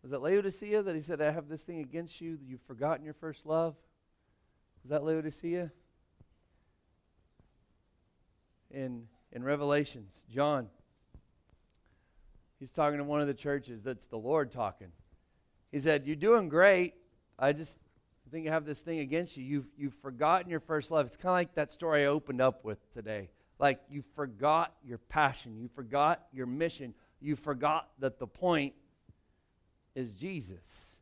[0.02, 3.04] was it Laodicea that he said, I have this thing against you, that you've forgotten
[3.04, 3.74] your first love?
[4.82, 5.72] Was that Laodicea?
[8.70, 10.68] In in Revelations, John.
[12.58, 14.88] He's talking to one of the churches, that's the Lord talking.
[15.70, 16.94] He said, You're doing great.
[17.38, 17.78] I just
[18.30, 19.44] think you have this thing against you.
[19.44, 21.06] You've, you've forgotten your first love.
[21.06, 23.30] It's kind of like that story I opened up with today.
[23.58, 28.74] Like you forgot your passion, you forgot your mission, you forgot that the point
[29.94, 31.00] is Jesus.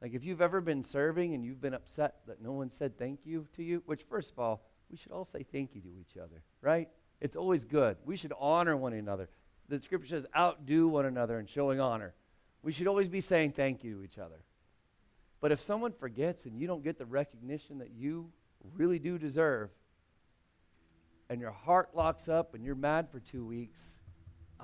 [0.00, 3.20] Like if you've ever been serving and you've been upset that no one said thank
[3.24, 6.16] you to you, which first of all, we should all say thank you to each
[6.16, 6.88] other, right?
[7.20, 7.96] It's always good.
[8.04, 9.28] We should honor one another.
[9.68, 12.14] The scripture says outdo one another in showing honor.
[12.62, 14.42] We should always be saying thank you to each other.
[15.40, 18.30] But if someone forgets and you don't get the recognition that you
[18.74, 19.70] really do deserve,
[21.28, 24.00] and your heart locks up and you're mad for two weeks,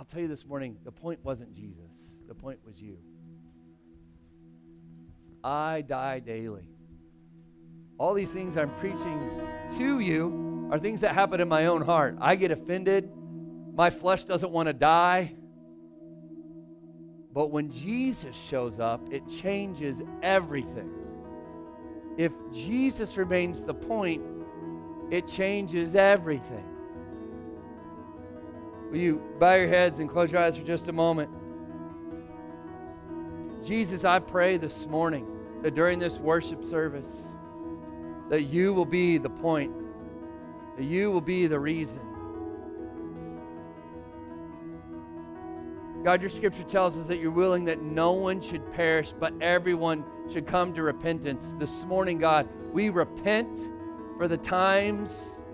[0.01, 2.97] I'll tell you this morning the point wasn't Jesus, the point was you.
[5.45, 6.71] I die daily.
[7.99, 9.31] All these things I'm preaching
[9.77, 12.17] to you are things that happen in my own heart.
[12.19, 13.11] I get offended.
[13.75, 15.35] My flesh doesn't want to die.
[17.35, 20.91] But when Jesus shows up, it changes everything.
[22.17, 24.23] If Jesus remains the point,
[25.11, 26.70] it changes everything.
[28.91, 31.31] Will you bow your heads and close your eyes for just a moment?
[33.65, 35.29] Jesus, I pray this morning
[35.63, 37.37] that during this worship service,
[38.31, 39.73] that you will be the point,
[40.77, 42.03] that you will be the reason.
[46.03, 50.03] God, your scripture tells us that you're willing that no one should perish, but everyone
[50.31, 51.55] should come to repentance.
[51.59, 53.55] This morning, God, we repent
[54.17, 55.45] for the times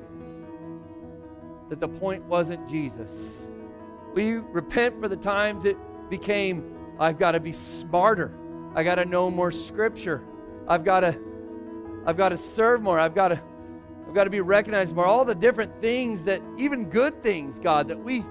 [1.69, 3.51] that the point wasn't Jesus.
[4.15, 5.77] We repent for the times it
[6.09, 8.33] became, I've got to be smarter.
[8.75, 10.25] I got to know more scripture.
[10.69, 11.19] I've got to
[12.07, 13.01] I've got to serve more.
[13.01, 13.43] I've got to
[14.07, 15.07] I've got to be recognized more.
[15.07, 18.25] All the different things that even good things, God, that we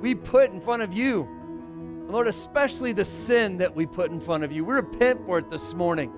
[0.00, 1.28] we put in front of you.
[2.08, 4.64] Lord, especially the sin that we put in front of you.
[4.64, 6.12] We repent for it this morning.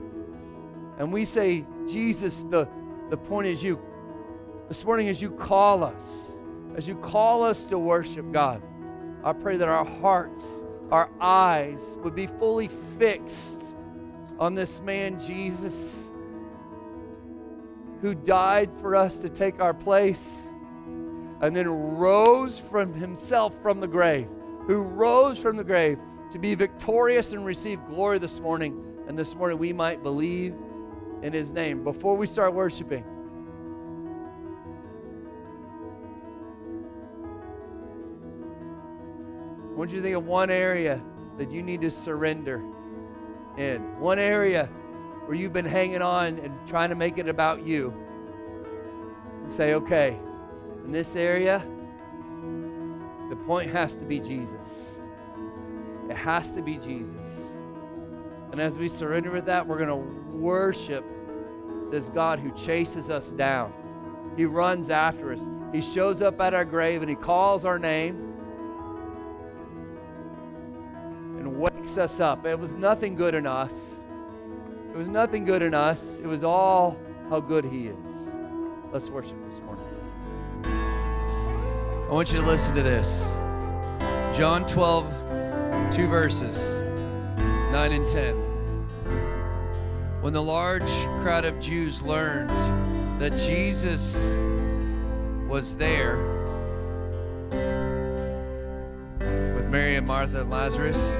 [0.99, 2.69] And we say, Jesus, the,
[3.11, 3.81] the point is you.
[4.69, 6.34] This morning, as you call us,
[6.77, 8.63] as you call us to worship God,
[9.23, 13.77] I pray that our hearts, our eyes would be fully fixed
[14.39, 16.11] on this man, Jesus,
[18.01, 20.53] who died for us to take our place
[21.41, 24.29] and then rose from himself from the grave
[24.67, 25.99] who rose from the grave
[26.31, 28.83] to be victorious and receive glory this morning.
[29.07, 30.55] And this morning we might believe
[31.23, 31.85] in his name.
[31.85, 33.05] Before we start worshiping,
[39.75, 41.03] I want you to think of one area
[41.37, 42.63] that you need to surrender
[43.57, 43.99] in.
[43.99, 44.67] One area
[45.27, 47.93] where you've been hanging on and trying to make it about you.
[49.41, 50.17] And say, okay,
[50.85, 51.59] in this area,
[53.31, 55.03] the point has to be Jesus.
[56.09, 57.61] It has to be Jesus.
[58.53, 61.05] And as we surrender with that, we're going to worship
[61.91, 63.73] this God who chases us down.
[64.37, 65.49] He runs after us.
[65.73, 68.24] He shows up at our grave and he calls our name
[71.99, 72.47] us up.
[72.47, 74.07] It was nothing good in us.
[74.93, 76.19] It was nothing good in us.
[76.19, 78.37] It was all how good he is.
[78.93, 79.85] Let's worship this morning.
[80.65, 83.35] I want you to listen to this.
[84.37, 86.79] John 12, two verses,
[87.37, 88.35] 9 and 10.
[90.21, 92.51] When the large crowd of Jews learned
[93.21, 94.35] that Jesus
[95.49, 96.17] was there
[99.55, 101.17] with Mary and Martha and Lazarus,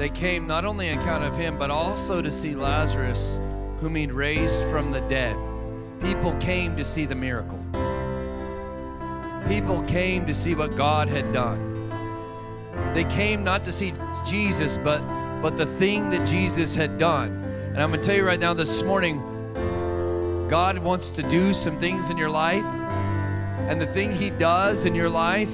[0.00, 3.38] they came not only on account of him, but also to see Lazarus,
[3.78, 5.36] whom he'd raised from the dead.
[6.00, 7.64] People came to see the miracle
[9.50, 11.74] people came to see what God had done.
[12.94, 13.92] They came not to see
[14.24, 15.00] Jesus, but,
[15.42, 17.32] but the thing that Jesus had done.
[17.70, 19.18] And I'm going to tell you right now this morning,
[20.48, 22.64] God wants to do some things in your life.
[23.68, 25.52] And the thing He does in your life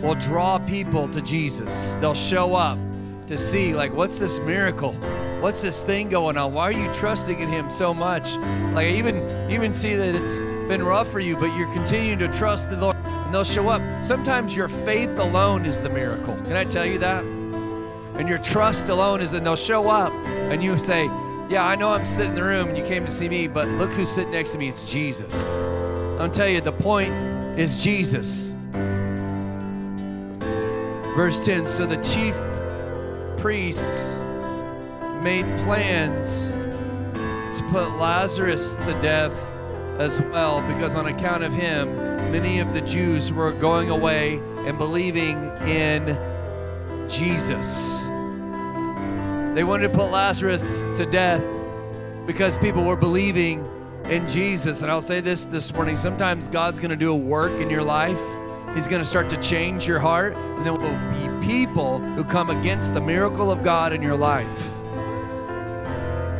[0.00, 1.96] will draw people to Jesus.
[1.96, 2.78] They'll show up
[3.26, 4.92] to see, like, what's this miracle?
[5.40, 6.52] What's this thing going on?
[6.52, 8.36] Why are you trusting in Him so much?
[8.36, 12.28] Like, I even even see that it's been rough for you, but you're continuing to
[12.28, 13.82] trust the Lord, and they'll show up.
[14.02, 16.34] Sometimes your faith alone is the miracle.
[16.46, 17.22] Can I tell you that?
[17.22, 20.12] And your trust alone is, and they'll show up,
[20.50, 21.04] and you say,
[21.48, 23.68] Yeah, I know I'm sitting in the room and you came to see me, but
[23.68, 24.68] look who's sitting next to me.
[24.68, 25.44] It's Jesus.
[26.18, 27.12] I'll tell you, the point
[27.58, 28.56] is Jesus.
[31.18, 32.38] Verse 10 So the chief
[33.38, 34.20] priests
[35.20, 39.34] made plans to put Lazarus to death
[39.98, 41.96] as well, because on account of him,
[42.30, 46.16] many of the Jews were going away and believing in
[47.08, 48.06] Jesus.
[49.56, 51.44] They wanted to put Lazarus to death
[52.28, 53.68] because people were believing
[54.04, 54.82] in Jesus.
[54.82, 57.82] And I'll say this this morning sometimes God's going to do a work in your
[57.82, 58.22] life.
[58.74, 62.50] He's going to start to change your heart, and there will be people who come
[62.50, 64.72] against the miracle of God in your life.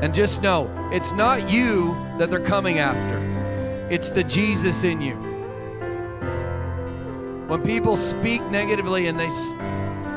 [0.02, 3.18] And just know, it's not you that they're coming after.
[3.90, 5.16] It's the Jesus in you.
[7.48, 9.30] When people speak negatively and they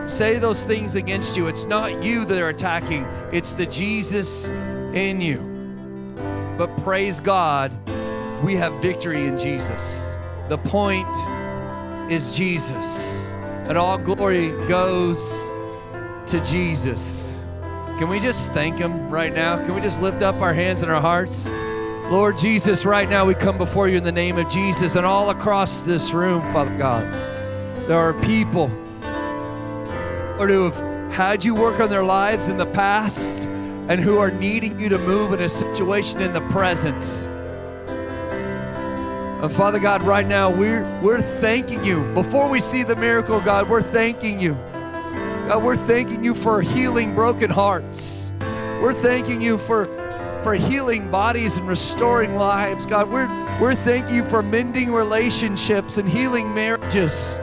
[0.06, 4.50] say those things against you, it's not you that are attacking, it's the Jesus
[4.94, 5.48] in you.
[6.58, 7.72] But praise God,
[8.44, 10.18] we have victory in Jesus.
[10.50, 11.08] The point
[12.12, 13.34] is Jesus,
[13.68, 15.50] and all glory goes
[16.26, 17.46] to Jesus.
[17.98, 19.58] Can we just thank Him right now?
[19.66, 21.50] Can we just lift up our hands and our hearts?
[22.12, 25.30] Lord Jesus, right now we come before you in the name of Jesus and all
[25.30, 27.06] across this room, Father God.
[27.88, 28.68] There are people,
[30.38, 34.32] Lord, who have had you work on their lives in the past and who are
[34.32, 37.30] needing you to move in a situation in the present.
[39.42, 42.04] And Father God, right now we're we're thanking you.
[42.14, 44.54] Before we see the miracle, God, we're thanking you.
[45.48, 48.34] God, we're thanking you for healing broken hearts.
[48.40, 49.86] We're thanking you for
[50.44, 52.86] for healing bodies and restoring lives.
[52.86, 53.28] God, we're,
[53.60, 57.38] we're thanking you for mending relationships and healing marriages.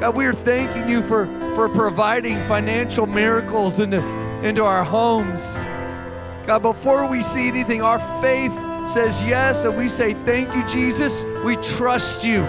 [0.00, 4.02] God, we're thanking you for, for providing financial miracles into,
[4.42, 5.64] into our homes.
[6.46, 8.54] God, before we see anything, our faith
[8.86, 11.24] says yes, and we say, Thank you, Jesus.
[11.44, 12.42] We trust you.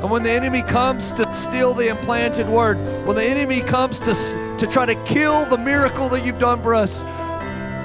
[0.00, 2.76] And when the enemy comes to steal the implanted word,
[3.06, 6.74] when the enemy comes to, to try to kill the miracle that you've done for
[6.74, 7.02] us,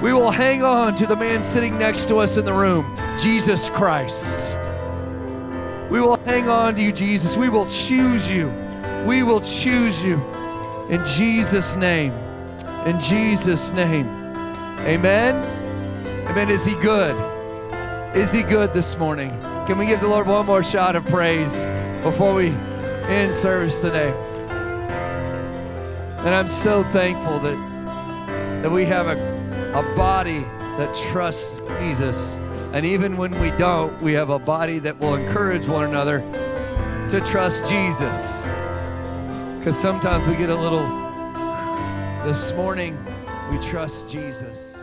[0.02, 3.70] we will hang on to the man sitting next to us in the room, Jesus
[3.70, 4.58] Christ.
[5.90, 7.36] We will hang on to you, Jesus.
[7.36, 8.50] We will choose you.
[9.06, 10.22] We will choose you.
[10.88, 12.12] In Jesus' name.
[12.84, 14.21] In Jesus' name.
[14.84, 15.36] Amen.
[16.28, 16.50] Amen.
[16.50, 17.14] Is he good?
[18.16, 19.30] Is he good this morning?
[19.64, 21.70] Can we give the Lord one more shout of praise
[22.02, 22.48] before we
[23.06, 24.10] end service today?
[26.18, 30.40] And I'm so thankful that, that we have a, a body
[30.78, 32.38] that trusts Jesus.
[32.72, 36.22] And even when we don't, we have a body that will encourage one another
[37.08, 38.56] to trust Jesus.
[39.58, 40.86] Because sometimes we get a little,
[42.26, 42.98] this morning,
[43.52, 44.81] we trust Jesus.